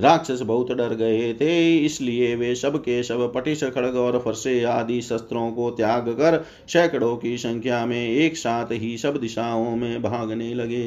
राक्षस 0.00 0.40
बहुत 0.42 0.72
डर 0.72 0.94
गए 0.94 1.32
थे, 1.34 1.78
इसलिए 1.78 2.34
वे 2.36 2.54
सब 2.54 2.76
के 2.78 3.02
सब 3.02 3.32
पटिश 3.34 3.64
खड़ग 3.64 3.96
और 3.96 4.18
फरसे 4.18 4.62
आदि 4.64 5.00
शस्त्रों 5.02 5.50
को 5.52 5.70
त्याग 5.70 6.08
कर 6.10 6.44
सैकड़ों 6.68 7.16
की 7.16 7.36
संख्या 7.38 7.84
में 7.86 8.08
एक 8.08 8.36
साथ 8.36 8.72
ही 8.72 8.96
सब 8.98 9.16
दिशाओं 9.16 9.76
में 9.76 10.02
भागने 10.02 10.52
लगे। 10.54 10.86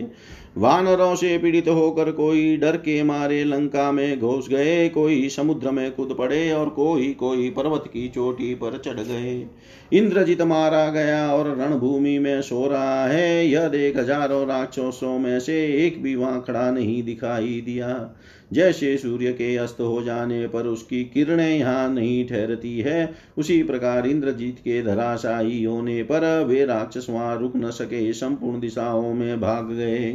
वानरों 0.56 1.14
से 1.16 1.38
पीड़ित 1.38 1.68
होकर 1.68 2.12
कोई 2.12 2.56
डर 2.58 2.78
के 2.78 3.02
मारे 3.04 3.44
लंका 3.44 3.92
में 3.92 4.20
घुस 4.20 4.48
गए, 4.50 4.88
कोई 4.90 5.28
समुद्र 5.30 5.72
में 5.72 5.92
कूद 5.92 6.16
पड़े 6.18 6.52
और 6.52 6.70
कोई 6.70 7.12
कोई 7.14 7.50
पर्वत 7.50 7.84
की 7.88 8.08
चोटी 8.08 8.54
पर 8.56 8.78
चढ़ 8.78 9.00
गए। 9.00 9.48
इंद्रजीत 9.94 10.42
मारा 10.42 10.86
गया 10.90 11.34
और 11.34 11.50
रणभूमि 11.60 12.18
में 12.20 12.42
सो 12.42 12.68
रहा 12.68 13.06
है। 13.08 13.48
यह 13.48 13.68
देख 13.68 13.98
हज़ारों 13.98 14.46
राक्षसों 14.48 15.18
में 15.20 15.40
से 15.40 15.56
एक 15.86 16.02
भी 16.04 16.16
वहाँ 16.16 16.44
खड़ा 16.48 16.70
नहीं 16.72 17.02
दिखाई 17.04 17.62
दिया। 17.66 18.10
जैसे 18.54 18.96
सूर्य 18.98 19.32
के 19.34 19.56
अस्त 19.58 19.80
हो 19.82 20.02
जाने 20.04 20.46
पर 20.48 20.68
उसकी 20.68 21.04
किरणें 21.04 21.58
यहाँ 21.58 21.90
नहीं 21.90 22.26
ठहरती 22.28 22.80
है, 22.80 23.14
उसी 23.38 23.62
प्रकार 23.64 24.08
इंद्रजीत 24.08 24.60
के 24.60 24.82
धराशायी 24.84 25.64
होने 25.64 26.02
पर 26.04 26.46
वे 26.46 26.66
राक्षस 26.66 27.08
वहाँ 27.10 27.40
रुक 27.40 27.56
न 27.56 27.70
सके, 27.70 28.12
संपूर्ण 28.14 28.60
दिशाओं 28.60 29.14
में 29.14 29.42
भाग 29.42 29.72
गए। 29.72 30.14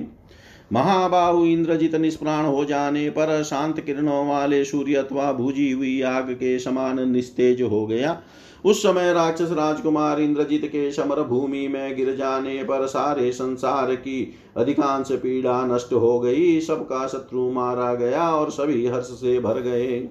महाबाहु 0.73 1.45
इंद्रजित 1.47 1.95
निष्प्राण 1.95 2.45
हो 2.45 2.65
जाने 2.65 3.11
पर 3.11 3.43
शांत 3.43 3.81
किरणों 3.81 4.27
वाले 4.29 4.65
सूर्य 4.65 4.95
अथवा 4.95 5.33
भूजी 5.33 5.71
हुई 5.71 6.01
आग 6.03 6.31
के 6.31 6.59
समान 6.59 7.09
निस्तेज 7.11 7.63
हो 7.63 7.87
गया। 7.87 8.21
उस 8.65 8.83
समय 8.83 9.13
राक्षस 9.13 9.51
राजकुमार 9.53 10.21
इंद्रजीत 10.21 10.65
के 10.65 10.91
समर 10.93 11.23
भूमि 11.23 11.69
में 11.69 11.97
गिर 11.97 12.15
जाने 12.17 12.63
पर 12.65 12.87
सारे 12.87 13.33
संसार 13.33 13.95
की 13.95 14.35
अधिकांश 14.57 15.13
पीड़ा 15.13 15.67
नष्ट 15.67 15.93
हो 15.93 16.19
गई। 16.21 16.61
सबका 16.61 17.07
शत्रु 17.07 17.51
मारा 17.51 17.95
गया 17.95 18.31
और 18.31 18.51
सभी 18.51 18.87
हर्ष 18.87 19.07
से 19.07 19.39
भर 19.41 19.61
गए। 19.61 20.09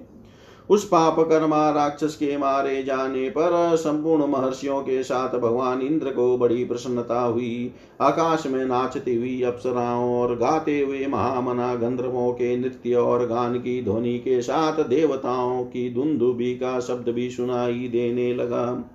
उस 0.70 0.84
पाप 0.84 1.20
कर्मा 1.20 1.70
राक्षस 1.70 2.14
के 2.14 2.36
मारे 2.36 2.82
जाने 2.82 3.28
पर 3.30 3.76
संपूर्ण 3.76 4.26
महर्षियों 4.26 4.80
के 4.82 5.02
साथ 5.02 5.38
भगवान 5.38 5.82
इंद्र 5.82 6.10
को 6.10 6.38
बड़ी 6.38 6.64
प्रसन्नता 6.64 7.20
हुई। 7.20 7.72
आकाश 8.00 8.46
में 8.46 8.64
नाचती 8.66 9.14
हुई 9.14 9.42
अप्सराओं 9.42 10.20
और 10.20 10.36
गाते 10.36 10.80
हुए 10.80 11.06
महामना 11.06 11.74
गंधर्वों 11.74 12.32
के 12.32 12.56
नृत्य 12.56 12.94
और 12.94 13.26
गान 13.26 13.58
की 13.58 13.82
ध्वनि 13.82 14.18
के 14.18 14.42
साथ 14.42 14.84
देवताओं 14.84 15.64
की 15.64 15.94
धुंधुबी 15.94 16.54
का 16.54 16.80
शब्द 16.80 17.08
भी 17.08 17.30
सुनाई 17.30 17.88
देने 17.92 18.34
लगा। 18.34 18.90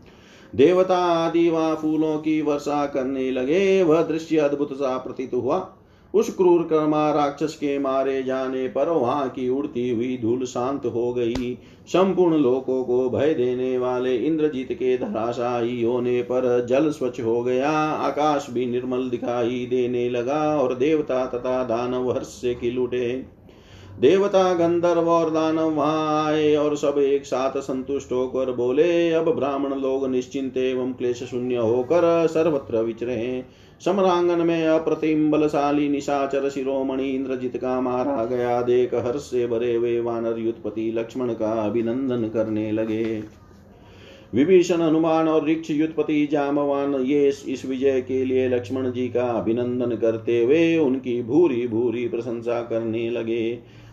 देवता 0.55 0.97
आदि 0.97 1.49
वहाँ 1.49 1.75
फूलों 1.75 2.17
की 2.17 2.41
वर्षा 2.41 2.85
करने 2.85 3.31
लगे। 3.31 3.83
वह 3.83 4.01
दृश्य 4.01 4.37
अद्भुत 4.37 4.73
सा 4.73 4.97
प्रतीत 4.97 5.33
हुआ। 5.33 5.77
उस 6.13 6.35
क्रूर 6.35 6.61
कर्मा 6.63 7.11
राक्षस 7.11 7.55
के 7.55 7.77
मारे 7.79 8.23
जाने 8.23 8.67
पर 8.67 8.89
वहाँ 8.89 9.29
की 9.29 9.49
उड़ती 9.49 9.89
हुई 9.89 10.17
धूल 10.21 10.45
शांत 10.45 10.85
हो 10.85 11.13
गई। 11.13 11.57
संपूर्ण 11.87 12.37
लोकों 12.37 12.83
को 12.83 13.09
भय 13.09 13.33
देने 13.33 13.77
वाले 13.77 14.15
इंद्रजीत 14.17 14.71
के 14.71 14.97
धराशायी 14.97 15.81
होने 15.83 16.21
पर 16.21 16.65
जल 16.69 16.89
स्वच्छ 16.89 17.21
हो 17.21 17.41
गया। 17.43 17.71
आकाश 17.71 18.47
भी 18.49 18.65
निर्मल 18.65 19.09
दिखाई 19.09 19.65
देने 19.69 20.09
लगा 20.09 20.43
और 20.57 20.75
देवता 20.75 21.25
तथा 21.25 21.63
दानव 21.63 22.11
हर्ष 22.11 22.27
से 22.27 22.55
खिल 22.55 22.79
उठे। 22.79 23.41
देवता, 23.99 24.53
गंधर्व 24.53 25.09
और 25.09 25.29
दानव 25.29 25.69
वहाँ 25.69 26.25
आए 26.25 26.55
और 26.55 26.75
सब 26.75 26.95
एक 26.97 27.25
साथ 27.25 27.57
संतुष्ट 27.57 28.11
होकर 28.11 28.51
बोले, 28.51 29.11
अब 29.11 29.35
ब्राह्मण 29.35 29.73
लोग 29.73 30.07
निश्चिंत 30.07 30.57
एवं 30.57 30.93
क्लेश 30.93 31.23
शून्य 31.23 31.55
होकर 31.55 32.27
सर्वत्र 32.27 32.77
विचरे। 32.77 33.45
समरांगन 33.81 34.41
में 34.47 34.67
अप्रतिम 34.67 35.29
बलशाली 35.31 35.87
निशाचर 35.89 36.49
शिरोमणि 36.49 37.09
इंद्रजित 37.09 37.55
का 37.57 37.79
मारा 37.81 38.25
गया 38.25 38.61
देख 38.61 38.93
हर्ष 38.95 39.21
से 39.21 39.45
भरे 39.47 39.73
हुए 39.75 39.99
वानर 39.99 40.37
युद्धपति 40.39 40.91
लक्ष्मण 40.91 41.33
का 41.33 41.51
अभिनंदन 41.61 42.27
करने 42.29 42.71
लगे। 42.71 43.23
विभीषण, 44.33 44.81
हनुमान 44.81 45.27
और 45.27 45.47
ऋक्ष 45.49 45.71
युद्धपति 45.71 46.27
जामवान, 46.31 46.95
ये 46.95 47.27
इस 47.27 47.65
विजय 47.65 48.01
के 48.01 48.23
लिए 48.25 48.47
लक्ष्मण 48.49 48.91
जी 48.91 49.07
का 49.09 49.25
अभिनंदन 49.31 49.95
करते 49.95 50.43
हुए 50.43 50.77
उनकी 50.77 51.21
भूरी 51.23 51.67
भूरी 51.67 52.07
प्रशंसा 52.07 52.61
करने 52.61 53.09
लगे। 53.09 53.43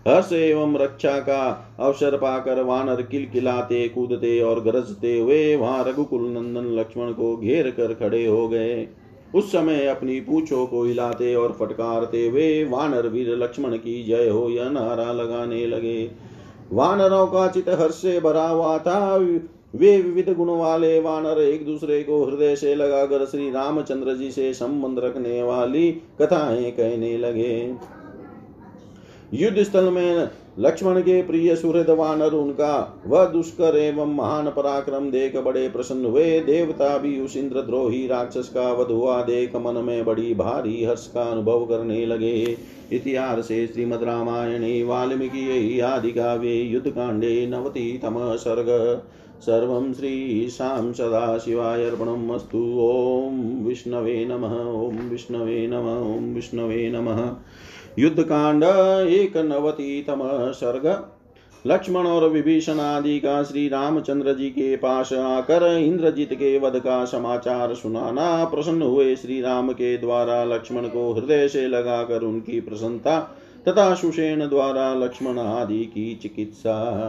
हर्ष 0.09 0.33
एवं 0.33 0.77
रक्षा 0.77 1.19
का 1.21 1.43
अवसर 1.81 2.17
पाकर 2.17 2.63
वानर 2.63 3.03
किलकिलाते, 3.03 3.89
कूदते 3.89 4.41
और 4.41 4.63
गरजते 4.63 5.19
हुए 5.19 5.57
वहाँ 5.57 5.85
रघुकुल 5.85 6.29
नंदन 6.29 6.73
लक्ष्मण 6.79 7.13
को 7.13 7.37
घेर 7.37 7.71
कर 7.71 7.95
खड़े 7.95 8.27
हो 8.27 8.49
गए। 8.49 8.89
उस 9.35 9.53
समय 9.53 9.87
अपनी 9.87 10.21
पूछो 10.21 10.67
को 10.67 10.85
हिलाते 10.85 11.35
और 11.35 11.53
फटकारते 11.53 12.29
हुए 12.29 12.65
वानर 12.65 13.09
वीर 13.09 13.37
लक्ष्मण 13.37 13.77
की 13.77 14.05
जय 14.05 14.29
हो, 14.29 14.49
यह 14.49 14.71
नारा 14.71 15.13
लगाने 15.13 15.67
लगे। 15.67 16.11
वानरों 16.73 17.27
का 17.27 17.49
चित 17.49 17.69
हर्ष 17.69 17.95
से 17.95 18.21
भरा 18.21 18.49
हुआ 18.49 18.79
था। 18.79 19.17
वे 19.77 20.01
विविध 20.01 20.37
गुणों 20.37 20.59
वाले 20.59 21.01
वानर 21.01 21.41
एक 21.41 21.67
दूसरे 21.67 22.03
को 22.03 22.25
हृदय 22.25 22.57
से 22.57 22.75
लगाकर 22.75 23.27
श्री 23.27 23.51
रामचंद्र 23.51 24.15
जी 24.15 24.31
से 24.31 24.55
संबंध 24.55 24.99
रखने 24.99 25.43
वाली 25.43 25.93
कथाएँ 25.93 26.71
कहने 26.71 27.17
लगे। 27.19 27.75
युद्ध 29.35 29.63
स्थल 29.63 29.91
में 29.91 30.29
लक्ष्मण 30.59 31.01
के 31.01 31.23
प्रिय 31.23 31.55
सुहृद 31.57 31.91
वानर 31.91 32.33
उनका 32.33 33.03
वह 33.07 33.25
दुष्कर 33.25 33.77
एवं 33.77 34.15
महान 34.15 34.47
पराक्रम 34.47 35.11
देख 35.11 35.37
बड़े 35.37 35.69
प्रसन्न 35.69 36.05
हुए। 36.05 36.41
देवता 36.41 36.97
भी 36.99 37.21
उस 37.21 37.37
इंद्रद्रोही 37.37 38.07
राक्षस 38.07 38.49
का 38.49 38.73
वध 38.73 38.91
हुआ 38.91 39.23
देख 39.23 39.57
मन 39.57 39.85
में 39.85 40.05
बड़ी 40.05 40.35
भारी 40.35 40.85
हर्ष 40.85 41.07
का 41.07 41.23
अनुभव 41.23 41.65
करने 41.65 42.07
लगे। 42.07 42.57
इतिहास 42.93 43.45
से 43.45 43.67
श्रीमद 43.67 44.03
रामायणे, 44.03 44.83
वाल्मीकि 44.83 45.81
आदि 45.81 46.11
काव्ये 46.11 47.47
नवति 47.47 48.01
तम 48.03 48.15
सर्ग। 48.37 49.03
सर्वं 49.41 49.93
श्रीशां 49.93 50.93
सदाशिवाय 50.93 51.85
अर्पणमस्तु। 51.85 52.59
ॐ 52.81 53.67
विष्णवे 53.67 54.25
नमः 54.25 54.55
ॐ 54.87 55.11
विष्णवे 55.11 55.67
नमः 55.67 56.17
ॐ 56.17 56.35
विष्णवे 56.35 56.89
नमः। 56.91 57.21
युद्ध 57.99 58.23
कांड 58.23 58.65
एक 58.65 59.37
नवतितम 59.37 60.53
सर्ग। 60.53 61.11
लक्ष्मण 61.65 62.07
और 62.07 62.29
विभीषण 62.29 62.81
आदि 62.81 63.19
का 63.19 63.43
श्री 63.43 63.69
रामचंद्र 63.69 64.33
जी 64.33 64.51
के 64.51 64.77
पास 64.77 65.13
आकर 65.13 65.79
इंद्रजीत 65.79 66.35
के 66.35 66.59
वध 66.59 66.79
का 66.79 67.05
समाचार 67.05 67.75
सुनाना, 67.75 68.45
प्रसन्न 68.45 68.83
हुए 68.83 69.17
श्री 69.17 69.41
राम 69.41 69.73
के 69.73 69.99
द्वारा 69.99 70.45
लक्ष्मण 70.45 70.83
को 70.83 71.13
हृदय 71.13 71.49
से 71.49 71.69
लगाकर 71.69 72.23
उनकी 72.23 72.61
प्रसन्नता 72.61 73.37
तथा 73.69 73.95
सुषेण 73.95 74.49
द्वारा 74.49 74.95
लक्ष्मण 74.95 75.39
आदि 75.39 75.85
की 75.85 76.19
चिकित्सा। 76.23 77.09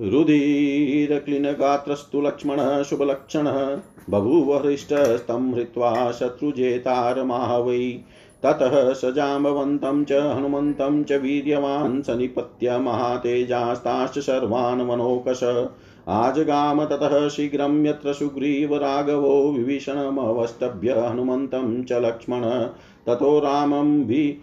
रुधिरक्लिनगात्रस्तु 0.00 2.20
लक्ष्मणः 2.20 2.82
शुभलक्षणः 2.82 3.78
बभूव 4.10 4.56
हृष्टस्तं 4.56 5.54
हृत्वा 5.54 6.12
शत्रुजेतारमाह 6.12 7.56
वै 7.56 8.00
ततः 8.44 8.92
स 8.92 9.04
जाम्बवन्तं 9.04 10.04
च 10.04 10.12
हनुमन्तं 10.12 11.04
च 11.04 11.12
वीर्यवान् 11.12 12.02
सनिपत्य 12.02 12.78
महातेजास्ताश्च 12.78 14.18
सर्वान् 14.18 14.86
मनोकश। 14.86 15.72
आजगाम 16.08 16.84
ततः 16.84 17.28
शीघ्रं 17.28 17.86
यत्र 17.86 18.12
सुग्रीवराघवो 18.12 19.52
विभीषणमवस्तभ्य 19.52 20.92
हनुमन्तं 20.92 21.84
च 21.84 21.92
लक्ष्मण। 21.92 22.68
ततो 23.06 23.38
रामं 23.38 24.04
वि 24.04 24.38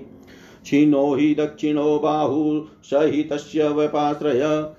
क्षीणो 0.64 1.14
हि 1.14 1.34
दक्षिणो 1.34 1.98
बाहु 1.98 2.62
सहितस्य 2.84 3.68
व्यपाश्रय। 3.68 4.70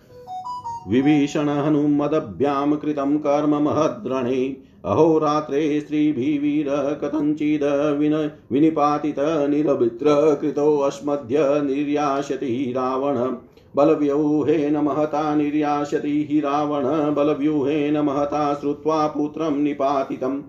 विभीषणहनुमदभ्यां 0.88 2.76
कृतं 2.76 3.18
कर्म 3.18 3.56
महद्रणे। 3.56 4.58
अहोरात्रे 4.86 5.80
स्त्रीभिवीर 5.80 6.66
कथञ्चिद 7.04 7.64
विन 8.00 8.32
विनिपातितनिरभित्र 8.52 10.06
कृतोऽस्मद्य 10.42 11.36
निर्यास्यति 11.40 12.74
रावण। 12.78 13.18
बलव्यूहेन 13.76 14.78
महता 14.78 15.36
निर्यास्यति 15.36 16.28
हि 16.32 16.40
रावण। 16.40 16.84
बलव्यूहेन 17.16 18.00
महता 18.00 18.54
श्रुत्वा 18.54 19.08
पुत्रं 19.08 19.58
निपातितम्। 19.58 20.42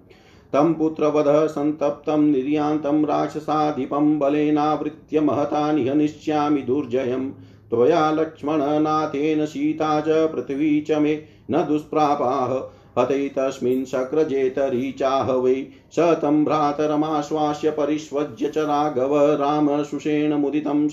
तं 0.56 0.74
पुत्रवध 0.74 1.46
सन्तप्तं 1.46 2.20
निर्यान्तं 2.20 3.04
राक्षसाधिपं 3.04 4.18
बलेनावृत्य 4.18 5.20
महता 5.20 5.72
निहनिष्यामि 5.72 6.62
दुर्जयम्। 6.62 7.30
त्वया 7.70 8.10
लक्ष्मणनाथेन 8.10 9.46
सीता 9.46 10.00
च 10.00 10.04
पृथिवी 10.08 10.80
च 10.80 10.92
मे 10.92 11.24
न 11.50 11.66
दुष्प्रापाः। 11.68 12.76
हते 13.02 13.28
तस्मिन् 13.28 13.84
शक्रजेतरी 13.84 14.92
चाह 14.92 15.32
वै 15.32 15.66
स 15.92 15.98
तं 15.98 16.44
भ्रातरमाश्वास्य 16.44 17.70
परिष्वज्य 17.70 18.48
च 18.48 18.58
राघव 18.58 19.18
रामशुषेण 19.18 20.34
मुदितं 20.34 20.88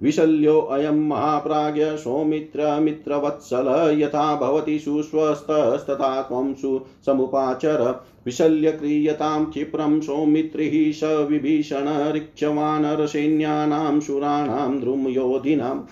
समाभाषेदमब्रवीत् 0.00 0.04
विशल्योऽयं 0.04 1.08
महाप्राज्ञ 1.08 1.84
सौमित्रमित्रवत्सल 1.96 3.68
यथा 4.00 4.34
भवति 4.36 4.78
सुस्वस्थस्तथा 4.78 6.22
त्वं 6.22 6.54
समुपाचर। 7.06 7.82
विशल्य 8.26 8.72
क्रियतां 8.72 9.44
क्षिप्रं 9.44 10.00
सौमित्रिः 10.00 10.92
स 10.92 11.26
विभीषण 11.30 12.12
ऋक्षवानरसैन्यानां 12.12 14.00
शूराणां 14.00 14.80
द्रुमयोधिनाम् 14.80 15.82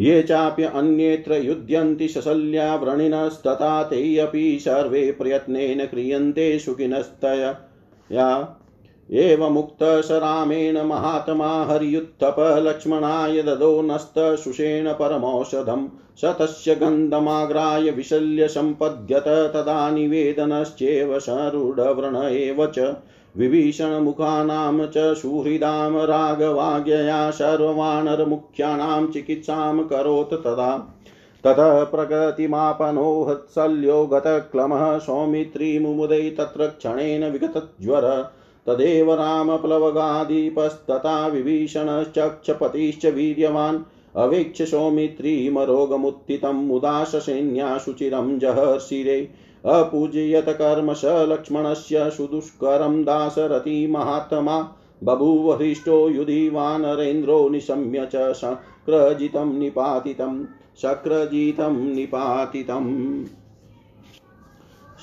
ये 0.00 0.22
चाप्य 0.22 0.64
अन्येत्र 0.64 1.34
युध्यन्ति 1.34 2.08
शशल्या 2.08 2.74
व्रणिनस्तथा 2.76 3.82
ते 3.82 4.18
अपि 4.18 4.58
सर्वे 4.60 5.12
प्रयत्नेन 5.12 5.86
क्रियन्ते 5.86 6.58
सुखिनस्तया। 6.58 7.52
एवमुक्त 9.12 9.82
स 9.82 10.08
रामेण 10.10 10.78
महात्मा 10.82 11.64
हर्युत्थप 11.64 12.36
लक्ष्मणाय 12.38 13.42
ददो 13.42 13.82
नस्तशुषेण 13.82 14.92
परमौषधम् 14.92 15.88
स 16.24 16.74
गन्धमाग्राय 16.80 17.90
विशल्य 17.90 18.48
सम्पद्यत 18.48 19.28
तदा 19.54 19.90
निवेदनश्चेव 19.90 21.18
सरूढव्रण 21.18 22.16
एव 22.16 22.66
च 22.66 22.94
विभीषणमुखानां 23.36 24.86
च 24.86 25.14
सुहृदां 25.14 26.06
राघवाज्ञया 26.06 27.30
सर्ववानरमुख्यानां 27.30 29.06
चिकित्सां 29.06 29.78
करोत् 29.84 30.34
तदा। 30.34 30.94
ततः 31.44 31.84
प्रगतिमापनो 31.84 33.24
हत्सल्यो 33.24 34.06
गतक्लमः 34.06 34.98
सौमित्रीमुमुदै 34.98 36.30
तत्र 36.30 36.66
क्षणेन 36.66 37.24
विगतज्वर 37.30 38.32
तदेव 38.66 39.14
रामप्लवगादीपस्तथा 39.14 41.26
विभीषणश्चक्षपतिश्च 41.26 43.06
वीर्यवान्। 43.06 43.78
अवेक्ष्य 44.16 44.66
सौमित्रीमरोगमुत्थितं 44.66 46.52
मुदाशसैन्याशुचिरं 46.52 48.38
जहर्षिरे। 48.38 49.28
अपूजयत 49.64 50.48
कर्म 50.48 50.92
स 50.92 51.02
लक्ष्मणस्य 51.04 52.10
सुदुष्करं 52.10 53.02
दासरथी 53.02 53.86
बभूव 55.04 55.54
हृष्टो 55.54 56.08
युधि 56.08 56.48
वानरेन्द्रो 56.48 57.48
निशम्य 57.48 58.08
च 58.14 58.32
शक्रजितं 58.32 59.58
निपातितं। 59.58 60.44
शक्रजितं 60.82 61.94
निपातितम्। 61.94 63.24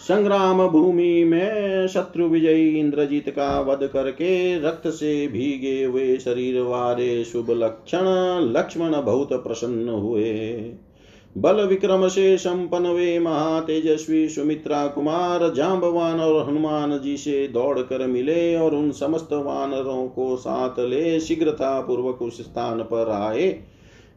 संग्राम 0.03 0.67
भूमि 0.67 1.23
में 1.23 1.87
शत्रु 1.87 2.27
विजयी 2.27 2.69
इंद्रजीत 2.79 3.29
का 3.29 3.59
वध 3.61 3.87
करके 3.87 4.59
रक्त 4.59 4.87
से 4.87 5.27
भीगे 5.27 5.83
हुए 5.83 6.17
शरीर 6.17 6.59
वाले 6.61 7.23
शुभ 7.23 7.51
लक्षण 7.51 8.07
लक्ष्मण 8.57 9.01
बहुत 9.01 9.33
प्रसन्न 9.33 9.89
हुए। 9.89 10.33
बल 11.35 11.63
विक्रम 11.67 12.07
से 12.07 12.37
संपन्न 12.37 12.87
वे 12.87 13.19
महातेजस्वी 13.19 14.27
सुमित्रा 14.29 14.85
कुमार 14.87 15.53
जाम्बवान 15.53 16.19
और 16.19 16.47
हनुमान 16.49 16.99
जी 16.99 17.17
से 17.17 17.47
दौड़ 17.47 17.79
कर 17.79 18.07
मिले 18.07 18.55
और 18.55 18.75
उन 18.75 18.91
समस्त 18.91 19.33
वानरों 19.33 20.07
को 20.07 20.35
साथ 20.37 20.79
ले 20.79 21.19
शीघ्रता 21.19 21.79
पूर्वक 21.81 22.21
उस 22.21 22.41
स्थान 22.41 22.81
पर 22.83 23.09
आए, 23.11 23.59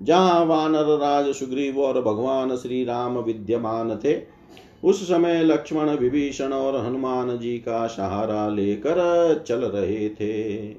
जहाँ 0.03 0.45
वानर 0.45 0.97
राज 0.99 1.35
सुग्रीव 1.35 1.81
और 1.81 2.03
भगवान 2.03 2.57
श्री 2.57 2.85
राम 2.85 3.19
विद्यमान 3.19 3.97
थे। 3.97 4.36
उस 4.87 5.09
समय 5.09 5.43
लक्ष्मण 5.45 5.91
विभीषण 5.91 6.53
और 6.53 6.87
हनुमान 6.87 7.39
जी 7.39 7.59
का 7.59 7.87
सहारा 7.87 8.49
लेकर 8.49 9.45
चल 9.47 9.59
रहे 9.59 10.09
थे। 10.09 10.71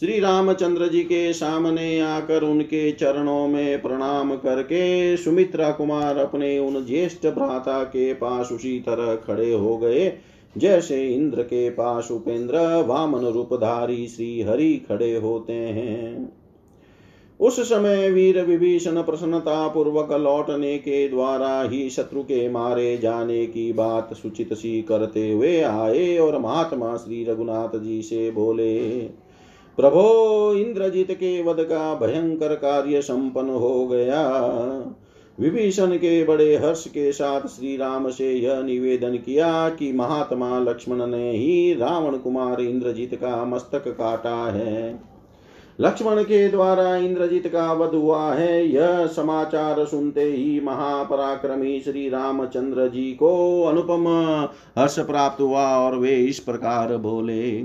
श्री 0.00 0.20
रामचंद्र 0.20 0.88
जी 0.88 1.00
के 1.00 1.32
सामने 1.32 2.00
आकर 2.00 2.42
उनके 2.42 2.92
चरणों 2.92 3.48
में 3.48 3.82
प्रणाम 3.82 4.36
करके 4.36 5.16
सुमित्रा 5.16 5.70
कुमार 5.70 6.16
अपने 6.16 6.58
उन 6.58 6.86
ज्येष्ठ 6.86 7.26
भ्राता 7.26 7.84
के 7.84 8.14
पास 8.14 8.52
उसी 8.52 8.80
तरह 8.80 9.14
खड़े 9.14 9.52
हो 9.52 9.76
गए। 9.76 10.12
जैसे 10.58 11.08
इंद्र 11.08 11.42
के 11.42 11.70
पास 11.70 12.10
उपेंद्र, 12.10 12.84
वामन 12.86 13.24
रूपधारी 13.24 14.08
श्री 14.08 14.42
हरि 14.42 14.86
खड़े 14.88 15.16
होते 15.16 15.52
हैं। 15.52 16.32
उस 17.44 17.60
समय 17.60 18.10
वीर 18.10 18.40
विभीषण 18.44 19.02
प्रसन्नता 19.02 19.68
पूर्वक 19.68 20.12
लौटने 20.12 20.78
के 20.78 21.08
द्वारा 21.08 21.62
ही 21.62 21.90
शत्रु 21.90 22.22
के 22.22 22.48
मारे 22.48 22.96
जाने 22.96 23.46
की 23.46 23.72
बात 23.72 24.14
सूचित 24.14 24.54
सी 24.54 24.82
करते 24.82 25.32
हुए 25.32 25.60
आए 25.60 26.16
और 26.18 26.38
महात्मा 26.38 26.96
श्री 26.96 27.24
रघुनाथ 27.24 27.78
जी 27.78 28.02
से 28.02 28.30
बोले, 28.30 29.00
प्रभो, 29.78 30.54
इंद्रजीत 30.54 31.12
के 31.12 31.42
वध 31.42 31.60
का 31.60 31.94
भयंकर 31.94 32.54
कार्य 32.54 33.02
संपन्न 33.02 33.50
हो 33.50 33.86
गया। 33.86 34.22
विभीषण 35.38 35.96
के 35.96 36.24
बड़े 36.24 36.56
हर्ष 36.56 36.86
के 36.86 37.12
साथ 37.12 37.46
श्री 37.48 37.76
राम 37.76 38.10
से 38.10 38.32
यह 38.32 38.62
निवेदन 38.62 39.16
किया 39.16 39.68
कि 39.68 39.92
महात्मा 39.92 40.58
लक्ष्मण 40.58 41.06
ने 41.06 41.30
ही 41.30 41.74
रावण 41.74 42.16
कुमार 42.16 42.60
इंद्रजीत 42.60 43.14
का 43.14 43.44
मस्तक 43.44 43.88
काटा 43.88 44.50
है। 44.50 45.13
लक्ष्मण 45.80 46.22
के 46.22 46.48
द्वारा 46.48 46.96
इंद्रजीत 46.96 47.46
का 47.46 47.72
वध 47.72 47.94
हुआ 47.94 48.34
है। 48.34 48.66
यह 48.68 49.06
समाचार 49.06 49.84
सुनते 49.84 50.22
ही 50.22 50.60
महापराक्रमी 50.60 51.80
श्री 51.80 52.08
रामचंद्र 52.08 52.88
जी 52.88 53.12
को 53.12 53.62
अनुपम 53.62 54.06
हर्ष 54.78 54.98
प्राप्त 54.98 55.40
हुआ 55.40 55.66
और 55.76 55.96
वे 55.96 56.16
इस 56.16 56.38
प्रकार 56.38 56.96
बोले, 56.96 57.62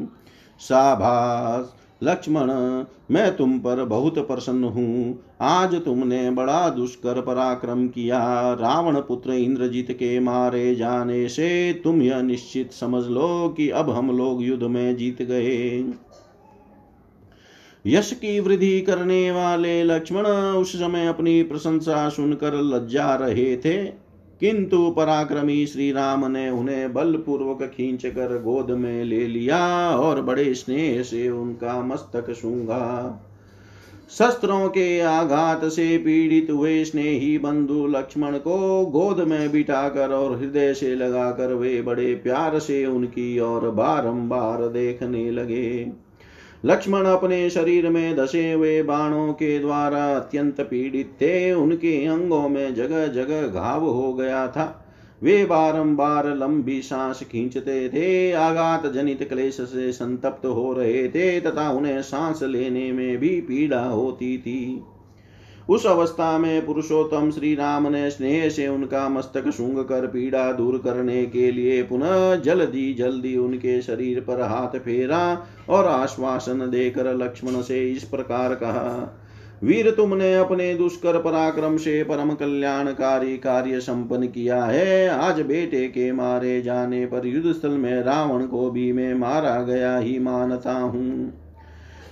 साभास, 0.59 1.75
लक्ष्मण, 2.03 2.51
मैं 3.11 3.35
तुम 3.35 3.57
पर 3.59 3.83
बहुत 3.85 4.17
प्रसन्न 4.27 4.63
हूँ। 4.63 5.19
आज 5.41 5.75
तुमने 5.75 6.29
बड़ा 6.31 6.69
दुष्कर 6.69 7.21
पराक्रम 7.21 7.87
किया। 7.87 8.19
रावण 8.53 8.99
पुत्र 9.01 9.33
इंद्रजीत 9.33 9.91
के 9.91 10.19
मारे 10.19 10.75
जाने 10.75 11.27
से 11.29 11.73
तुम 11.83 12.01
यह 12.01 12.21
निश्चित 12.21 12.71
समझ 12.71 13.03
लो 13.05 13.49
कि 13.49 13.69
अब 13.69 13.89
हम 13.89 14.17
लोग 14.17 14.43
युद्ध 14.43 14.63
में 14.63 14.95
जीत 14.97 15.21
गए। 15.21 15.83
यश 17.85 18.11
की 18.11 18.39
वृद्धि 18.39 18.81
करने 18.81 19.31
वाले 19.31 19.83
लक्ष्मण 19.83 20.27
उस 20.27 20.75
समय 20.75 21.07
अपनी 21.07 21.43
प्रशंसा 21.43 22.09
सुनकर 22.09 22.53
लज्जा 22.53 23.15
रहे 23.15 23.57
थे। 23.57 24.09
किंतु 24.39 24.93
पराक्रमी 24.97 25.65
श्री 25.67 25.91
राम 25.91 26.31
ने 26.31 26.49
उन्हें 26.49 26.93
बलपूर्वक 26.93 27.63
खींच 27.63 28.05
कर 28.05 28.41
गोद 28.41 28.71
में 28.71 29.03
ले 29.03 29.27
लिया 29.27 29.89
और 29.97 30.21
बड़े 30.21 30.53
स्नेह 30.53 31.01
से 31.03 31.29
उनका 31.29 31.81
मस्तक 31.81 32.31
सूंघा। 32.31 33.25
शस्त्रों 34.09 34.69
के 34.69 34.99
आघात 34.99 35.65
से 35.65 35.97
पीड़ित 35.97 36.47
हुए 36.51 36.83
स्नेही 36.83 37.37
बंधु 37.37 37.87
लक्ष्मण 37.87 38.37
को 38.37 38.85
गोद 38.85 39.19
में 39.19 39.51
बिठाकर 39.51 40.09
और 40.09 40.37
हृदय 40.37 40.73
से 40.73 40.95
लगाकर 40.95 41.53
वे 41.53 41.81
बड़े 41.81 42.15
प्यार 42.15 42.59
से 42.59 42.85
उनकी 42.85 43.39
ओर 43.39 43.69
बारंबार 43.69 44.67
देखने 44.67 45.31
लगे। 45.31 46.08
लक्ष्मण 46.65 47.05
अपने 47.05 47.49
शरीर 47.49 47.89
में 47.89 48.15
धसे 48.15 48.51
हुए 48.53 48.83
बाणों 48.83 49.33
के 49.33 49.59
द्वारा 49.59 50.15
अत्यंत 50.15 50.61
पीड़ित 50.61 51.11
थे। 51.21 51.53
उनके 51.53 52.05
अंगों 52.05 52.49
में 52.49 52.75
जगह 52.75 53.07
जगह 53.07 53.47
घाव 53.47 53.85
हो 53.85 54.13
गया 54.13 54.47
था। 54.47 54.85
वे 55.23 55.45
बारंबार 55.45 56.35
लंबी 56.35 56.81
सांस 56.81 57.23
खींचते 57.23 57.89
थे। 57.89 58.31
आघात 58.31 58.87
जनित 58.87 59.23
क्लेश 59.23 59.61
से 59.61 59.91
संतप्त 59.91 60.45
हो 60.45 60.73
रहे 60.73 61.07
थे 61.07 61.39
तथा 61.41 61.69
उन्हें 61.69 62.01
सांस 62.01 62.43
लेने 62.43 62.91
में 62.91 63.17
भी 63.17 63.41
पीड़ा 63.41 63.83
होती 63.85 64.37
थी। 64.37 64.83
उस 65.69 65.85
अवस्था 65.85 66.37
में 66.37 66.65
पुरुषोत्तम 66.65 67.29
श्री 67.31 67.53
राम 67.55 67.87
ने 67.87 68.09
स्नेह 68.09 68.49
से 68.49 68.67
उनका 68.67 69.07
मस्तक 69.09 69.49
सूंघ 69.49 69.77
कर 69.79 70.07
पीड़ा 70.07 70.51
दूर 70.51 70.77
करने 70.77 71.25
के 71.25 71.51
लिए 71.51 71.81
पुनः 71.83 72.35
जल्दी 72.35 72.93
जल्दी 72.93 73.35
उनके 73.37 73.81
शरीर 73.81 74.19
पर 74.19 74.41
हाथ 74.41 74.79
फेरा 74.79 75.47
और 75.69 75.87
आश्वासन 75.87 76.69
देकर 76.69 77.13
लक्ष्मण 77.15 77.61
से 77.61 77.89
इस 77.91 78.03
प्रकार 78.03 78.55
कहा, 78.55 79.15
वीर, 79.63 79.89
तुमने 79.91 80.33
अपने 80.35 80.73
दुष्कर 80.75 81.17
पराक्रम 81.19 81.77
से 81.77 82.03
परम 82.03 82.33
कल्याणकारी 82.33 83.37
कार्य 83.37 83.79
संपन्न 83.79 84.27
किया 84.27 84.63
है। 84.63 85.07
आज 85.09 85.41
बेटे 85.41 85.87
के 85.87 86.11
मारे 86.11 86.61
जाने 86.61 87.05
पर 87.05 87.27
युद्ध 87.27 87.51
स्थल 87.51 87.69
में 87.69 88.01
रावण 88.03 88.45
को 88.45 88.69
भी 88.71 88.91
मैं 88.93 89.13
मारा 89.13 89.61
गया 89.63 89.97
ही 89.97 90.17
मानता 90.19 90.73
हूँ। 90.73 91.48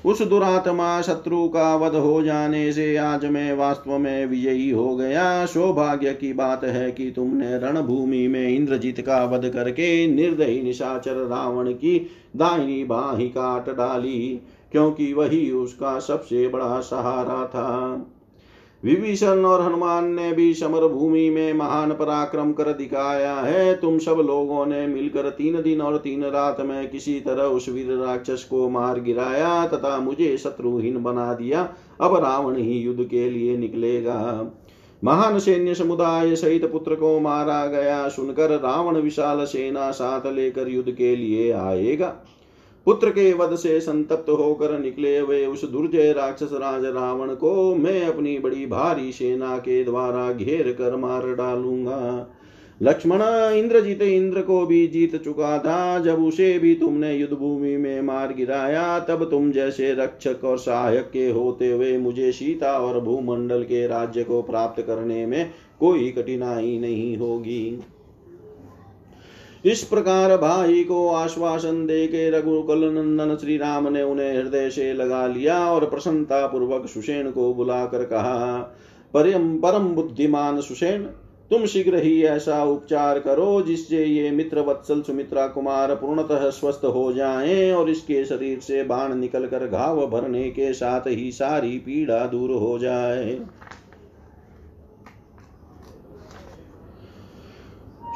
उस 0.05 0.21
दुरात्मा 0.21 1.01
शत्रु 1.01 1.47
का 1.47 1.75
वध 1.75 1.95
हो 1.95 2.21
जाने 2.23 2.71
से 2.73 2.95
आज 2.97 3.25
मैं 3.25 3.53
वास्तव 3.53 3.97
में 3.97 4.25
विजयी 4.25 4.69
हो 4.69 4.95
गया। 4.95 5.45
सौभाग्य 5.45 6.13
की 6.13 6.33
बात 6.33 6.63
है 6.63 6.91
कि 6.91 7.11
तुमने 7.11 7.57
रणभूमि 7.57 8.27
में 8.27 8.47
इंद्रजीत 8.49 9.01
का 9.01 9.23
वध 9.25 9.49
करके 9.49 10.07
निर्दयी 10.07 10.61
निशाचर 10.61 11.15
रावण 11.27 11.71
की 11.71 11.97
दाहिनी 12.35 12.83
बाही 12.83 13.27
काट 13.27 13.69
डाली, 13.69 14.41
क्योंकि 14.71 15.13
वही 15.13 15.51
उसका 15.51 15.99
सबसे 15.99 16.47
बड़ा 16.47 16.79
सहारा 16.79 17.45
था। 17.45 18.05
विभीषण 18.87 19.45
और 19.45 19.61
हनुमान 19.61 20.05
ने 20.13 20.31
भी 20.31 20.53
समर 20.53 20.87
भूमि 20.87 21.29
में 21.29 21.53
महान 21.53 21.91
पराक्रम 21.91 22.51
कर 22.51 22.71
दिखाया 22.73 23.33
है। 23.33 23.75
तुम 23.75 23.97
सब 23.97 24.21
लोगों 24.27 24.65
ने 24.65 24.85
मिलकर 24.87 25.29
तीन 25.29 25.61
दिन 25.61 25.81
और 25.81 25.97
तीन 25.97 26.23
रात 26.23 26.61
में 26.61 26.89
किसी 26.89 27.19
तरह 27.19 27.43
उस 27.43 27.67
वीर 27.69 27.91
राक्षस 27.97 28.43
को 28.43 28.69
मार 28.69 28.99
गिराया 28.99 29.67
तथा 29.67 29.97
मुझे 29.99 30.37
शत्रुहीन 30.37 31.03
बना 31.03 31.33
दिया। 31.33 31.67
अब 32.01 32.15
रावण 32.15 32.55
ही 32.55 32.77
युद्ध 32.77 33.03
के 33.03 33.29
लिए 33.29 33.57
निकलेगा। 33.57 34.51
महान 35.03 35.39
सैन्य 35.39 35.75
समुदाय 35.75 36.35
सहित 36.35 36.71
पुत्र 36.71 36.95
को 36.95 37.19
मारा 37.19 37.65
गया। 37.65 38.07
सुनकर 38.07 38.51
रावण 38.59 38.97
विशाल 38.97 39.45
सेना 39.45 39.91
साथ 39.91 40.33
लेकर 40.33 40.67
युद्ध 40.67 40.91
के 40.91 41.15
लिए 41.15 41.51
आएगा। 41.51 42.15
पुत्र 42.87 43.09
के 43.09 43.33
वध 43.33 43.55
से 43.55 43.79
संतप्त 43.79 44.29
होकर 44.29 44.77
निकले 44.79 45.17
हुए 45.17 45.45
उस 45.45 45.63
दुर्जय 45.71 46.11
राक्षस 46.13 46.49
राज 46.53 46.85
रावण 46.85 47.33
को 47.35 47.75
मैं 47.75 48.05
अपनी 48.05 48.37
बड़ी 48.39 48.65
भारी 48.65 49.11
सेना 49.11 49.57
के 49.57 49.83
द्वारा 49.83 50.31
घेर 50.33 50.71
कर 50.71 50.95
मार 50.95 51.33
डालूँगा। 51.35 52.29
लक्ष्मण, 52.81 53.21
इंद्रजीत, 53.53 54.01
इंद्र 54.01 54.41
को 54.41 54.65
भी 54.65 54.87
जीत 54.87 55.15
चुका 55.15 55.57
था। 55.59 55.99
जब 55.99 56.23
उसे 56.23 56.59
भी 56.59 56.73
तुमने 56.75 57.13
युद्ध 57.15 57.33
भूमि 57.33 57.75
में 57.77 58.01
मार 58.01 58.33
गिराया, 58.33 58.99
तब 58.99 59.29
तुम 59.29 59.51
जैसे 59.51 59.93
रक्षक 59.93 60.43
और 60.43 60.57
सहायक 60.57 61.09
के 61.13 61.29
होते 61.29 61.71
हुए 61.71 61.97
मुझे 61.97 62.31
सीता 62.31 62.71
और 62.73 62.99
भूमंडल 62.99 63.63
के 63.63 63.87
राज्य 63.87 64.23
को 64.23 64.41
प्राप्त 64.41 64.81
करने 64.81 65.25
में 65.25 65.49
कोई 65.79 66.09
कठिनाई 66.09 66.77
नहीं 66.79 67.17
होगी। 67.17 67.79
इस 69.65 69.83
प्रकार 69.83 70.35
भाई 70.37 70.83
को 70.83 71.07
आश्वासन 71.09 71.85
दे 71.85 72.05
के 72.07 72.29
रघुकुल 72.29 72.83
नंदन 72.85 73.35
श्री 73.35 73.57
राम 73.57 73.87
ने 73.87 74.01
उन्हें 74.03 74.33
हृदय 74.33 74.69
से 74.69 74.91
लगा 74.93 75.25
लिया 75.27 75.59
और 75.65 75.89
प्रसन्नता 75.89 76.45
पूर्वक 76.47 76.87
सुषेण 76.87 77.31
को 77.31 77.53
बुलाकर 77.53 78.03
कहा, 78.03 78.57
परम 79.13 79.57
परम 79.57 79.87
बुद्धिमान 79.87 80.61
सुषेण, 80.61 81.03
तुम 81.51 81.65
शीघ्र 81.65 82.01
ही 82.03 82.21
ऐसा 82.23 82.63
उपचार 82.63 83.19
करो 83.19 83.61
जिससे 83.61 84.03
ये 84.05 84.31
मित्र 84.31 84.61
वत्सल 84.61 85.01
सुमित्रा 85.01 85.47
कुमार 85.47 85.93
पूर्णतः 85.95 86.49
स्वस्थ 86.49 86.85
हो 86.85 87.11
जाएँ 87.13 87.71
और 87.71 87.89
इसके 87.89 88.23
शरीर 88.25 88.59
से 88.59 88.83
बाण 88.83 89.15
निकल 89.15 89.47
कर 89.47 89.67
घाव 89.67 90.05
भरने 90.07 90.49
के 90.49 90.73
साथ 90.73 91.07
ही 91.07 91.31
सारी 91.31 91.77
पीड़ा 91.77 92.25
दूर 92.25 92.51
हो 92.51 92.77
जाए। 92.79 93.39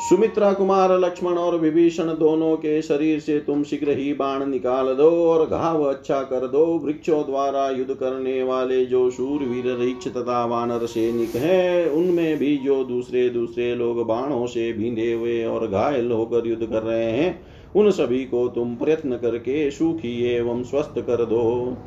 सुमित्रा 0.02 0.52
कुमार, 0.54 0.92
लक्ष्मण 1.00 1.34
और 1.34 1.58
विभीषण 1.60 2.08
दोनों 2.18 2.56
के 2.58 2.82
शरीर 2.82 3.20
से 3.20 3.38
तुम 3.40 3.64
शीघ्र 3.64 3.92
ही 3.92 4.14
बाण 4.14 4.46
निकाल 4.46 4.94
दो 4.96 5.10
और 5.26 5.46
घाव 5.48 5.84
अच्छा 5.84 6.22
कर 6.24 6.48
दो। 6.48 6.66
वृक्षों 6.84 7.22
द्वारा 7.24 7.70
युद्ध 7.70 7.94
करने 7.94 8.42
वाले 8.44 8.86
जो 8.86 9.10
शूरवीर 9.12 9.76
रीक्ष 9.78 10.08
तथा 10.08 10.46
वानर 10.46 10.86
सैनिक 10.86 11.36
हैं, 11.36 11.90
उनमें 11.90 12.38
भी 12.38 12.58
जो 12.58 12.84
दूसरे 12.84 13.30
दूसरे 13.30 13.74
लोग 13.76 14.06
बाणों 14.08 14.46
से 14.48 14.72
भींधे 14.74 15.12
हुए 15.14 15.44
और 15.46 15.68
घायल 15.68 16.12
होकर 16.12 16.48
युद्ध 16.48 16.66
कर 16.66 16.84
रहे 16.84 17.12
हैं, 17.12 17.40
उन 17.76 17.92
सभी 17.92 18.24
को 18.26 18.48
तुम 18.48 18.76
प्रयत्न 18.76 19.18
करके 19.18 19.70
सुखी 19.72 20.20
एवं 20.28 20.64
स्वस्थ 20.64 21.00
कर 21.00 21.26
दो। 21.26 21.78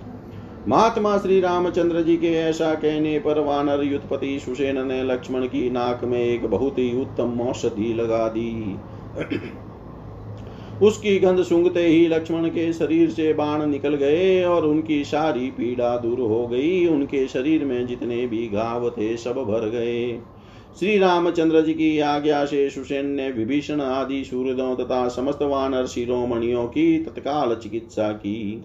महात्मा 0.69 1.19
श्री 1.19 1.41
रामचंद्र 1.41 2.03
जी 2.03 2.17
के 2.17 2.27
ऐसा 2.27 2.75
कहने 2.75 3.19
पर 3.19 3.41
वानर 3.41 3.83
युद्धपति 3.83 4.41
सुसेन 4.41 4.87
ने 4.87 5.03
लक्ष्मण 5.03 5.47
की 5.47 5.71
नाक 5.71 6.05
में 6.05 6.19
एक 6.19 6.47
बहुत 6.47 6.79
ही 6.79 7.01
उत्तम 7.01 7.41
औषधि 7.41 7.95
लगा 7.95 8.29
दी। 8.29 8.77
उसकी 10.83 11.19
गंध 11.19 11.43
सूंघते 11.43 11.87
ही 11.87 12.09
लक्ष्मण 12.09 12.49
के 12.49 12.73
शरीर 12.73 13.11
से 13.11 13.33
बाण 13.33 13.67
निकल 13.67 13.95
गए 13.95 14.45
और 14.45 14.67
उनकी 14.67 15.05
सारी 15.05 15.51
पीड़ा 15.51 15.97
दूर 15.97 16.21
हो 16.21 16.47
गई। 16.47 16.87
उनके 16.87 17.27
शरीर 17.29 17.65
में 17.65 17.87
जितने 17.87 18.27
भी 18.27 18.49
घाव 18.49 18.91
थे 18.91 19.17
सब 19.17 19.35
भर 19.35 19.69
गए। 19.69 20.19
श्री 20.79 20.99
रामचंद्र 20.99 21.61
जी 21.61 21.75
की 21.75 21.99
आज्ञा 21.99 22.45
से 22.45 22.71
सुसेन 22.71 23.07
ने 23.07 23.31
विभीषण 23.31 23.81
आदि 23.81 24.25
सूर्यों 24.25 24.77
तथा 24.77 25.09
समस्त 25.09 25.43
वानर 25.43 25.87
शिरोमणियों 25.87 26.67
की 26.67 26.99
तत्काल 26.99 27.55
चिकित्सा 27.55 28.13
की। 28.13 28.65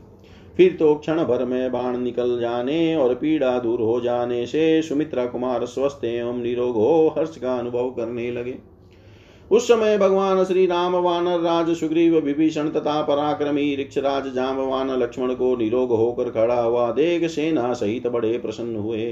फिर 0.60 0.76
तो 0.80 0.93
क्षण 0.95 1.24
भर 1.24 1.43
में 1.45 1.72
बाण 1.72 1.97
निकल 1.97 2.39
जाने 2.39 2.95
और 2.95 3.14
पीड़ा 3.16 3.57
दूर 3.60 3.82
हो 3.82 3.99
जाने 4.01 4.45
से 4.45 4.82
सुमित्रा 4.82 5.26
कुमार 5.26 5.66
स्वस्थ 5.66 6.03
एवं 6.05 6.41
निरोग 6.41 6.76
हो 6.76 7.14
हर्ष 7.18 7.38
का 7.38 7.53
अनुभव 7.57 7.89
करने 7.89 8.32
लगे। 8.32 8.55
उस 9.51 9.68
समय 9.68 9.97
भगवान 9.97 10.43
श्री 10.43 10.66
राम 10.66 10.95
वानर 10.95 11.39
राज 11.39 11.70
सुग्रीव 11.76 12.18
विभीषण 12.18 12.70
तथा 12.70 13.01
पराक्रमी 13.01 13.76
ऋक्षराज 13.76 14.34
जामवान 14.34 14.91
लक्ष्मण 14.91 15.34
को 15.34 15.55
निरोग 15.55 15.91
होकर 15.91 16.30
खड़ा 16.30 16.60
हुआ 16.62 16.91
देख 16.91 17.30
सेना 17.30 17.74
सहित 17.74 18.07
बड़े 18.07 18.38
प्रसन्न 18.38 18.76
हुए। 18.76 19.07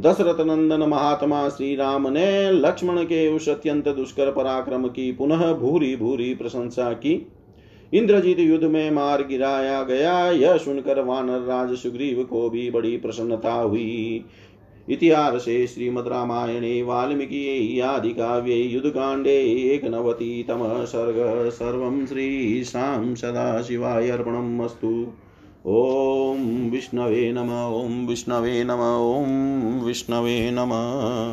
दशरथ 0.00 0.40
नंदन 0.40 0.82
महात्मा 0.82 1.48
श्री 1.48 1.74
राम 1.76 2.08
ने 2.08 2.50
लक्ष्मण 2.52 3.02
के 3.02 3.26
उस 3.28 3.48
अत्यंत 3.48 3.88
दुष्कर 3.88 4.32
पराक्रम 4.32 4.86
की 4.88 5.10
पुनः 5.12 5.52
भूरी 5.52 5.94
भूरी 5.96 6.34
प्रशंसा 6.34 6.92
की। 6.92 7.14
इंद्रजीत 7.94 8.38
युद्ध 8.38 8.64
में 8.64 8.90
मार 8.90 9.26
गिराया 9.26 9.82
गया। 9.82 10.30
यह 10.30 10.56
सुनकर 10.56 11.02
वानर 11.02 11.40
राज 11.40 11.74
सुग्रीव 11.74 12.24
को 12.24 12.50
भी 12.50 12.70
बड़ी 12.70 12.96
प्रसन्नता 12.96 13.52
हुई। 13.52 14.24
इतिहासे 14.90 15.66
श्रीमद् 15.66 16.08
रामायणे, 16.08 16.82
वाल्मीकि, 16.82 17.80
आदिकाव्ये 17.80 18.62
युद्धकाण्डे 18.62 19.36
एकनवतितमः 19.74 20.84
सर्ग 20.84 21.48
सर्वं 21.50 22.06
श्रीशां 22.06 23.14
सदाशिवाय 23.14 24.08
अर्पणम् 24.08 24.60
अस्तु। 24.60 25.06
ॐ 25.66 26.70
विष्णवे 26.70 27.32
नम, 27.32 27.50
ॐ 27.84 28.08
विष्णवे 28.08 28.64
नम, 28.64 28.80
ॐ 29.16 29.86
विष्णवे 29.86 30.50
नमः। 30.50 31.20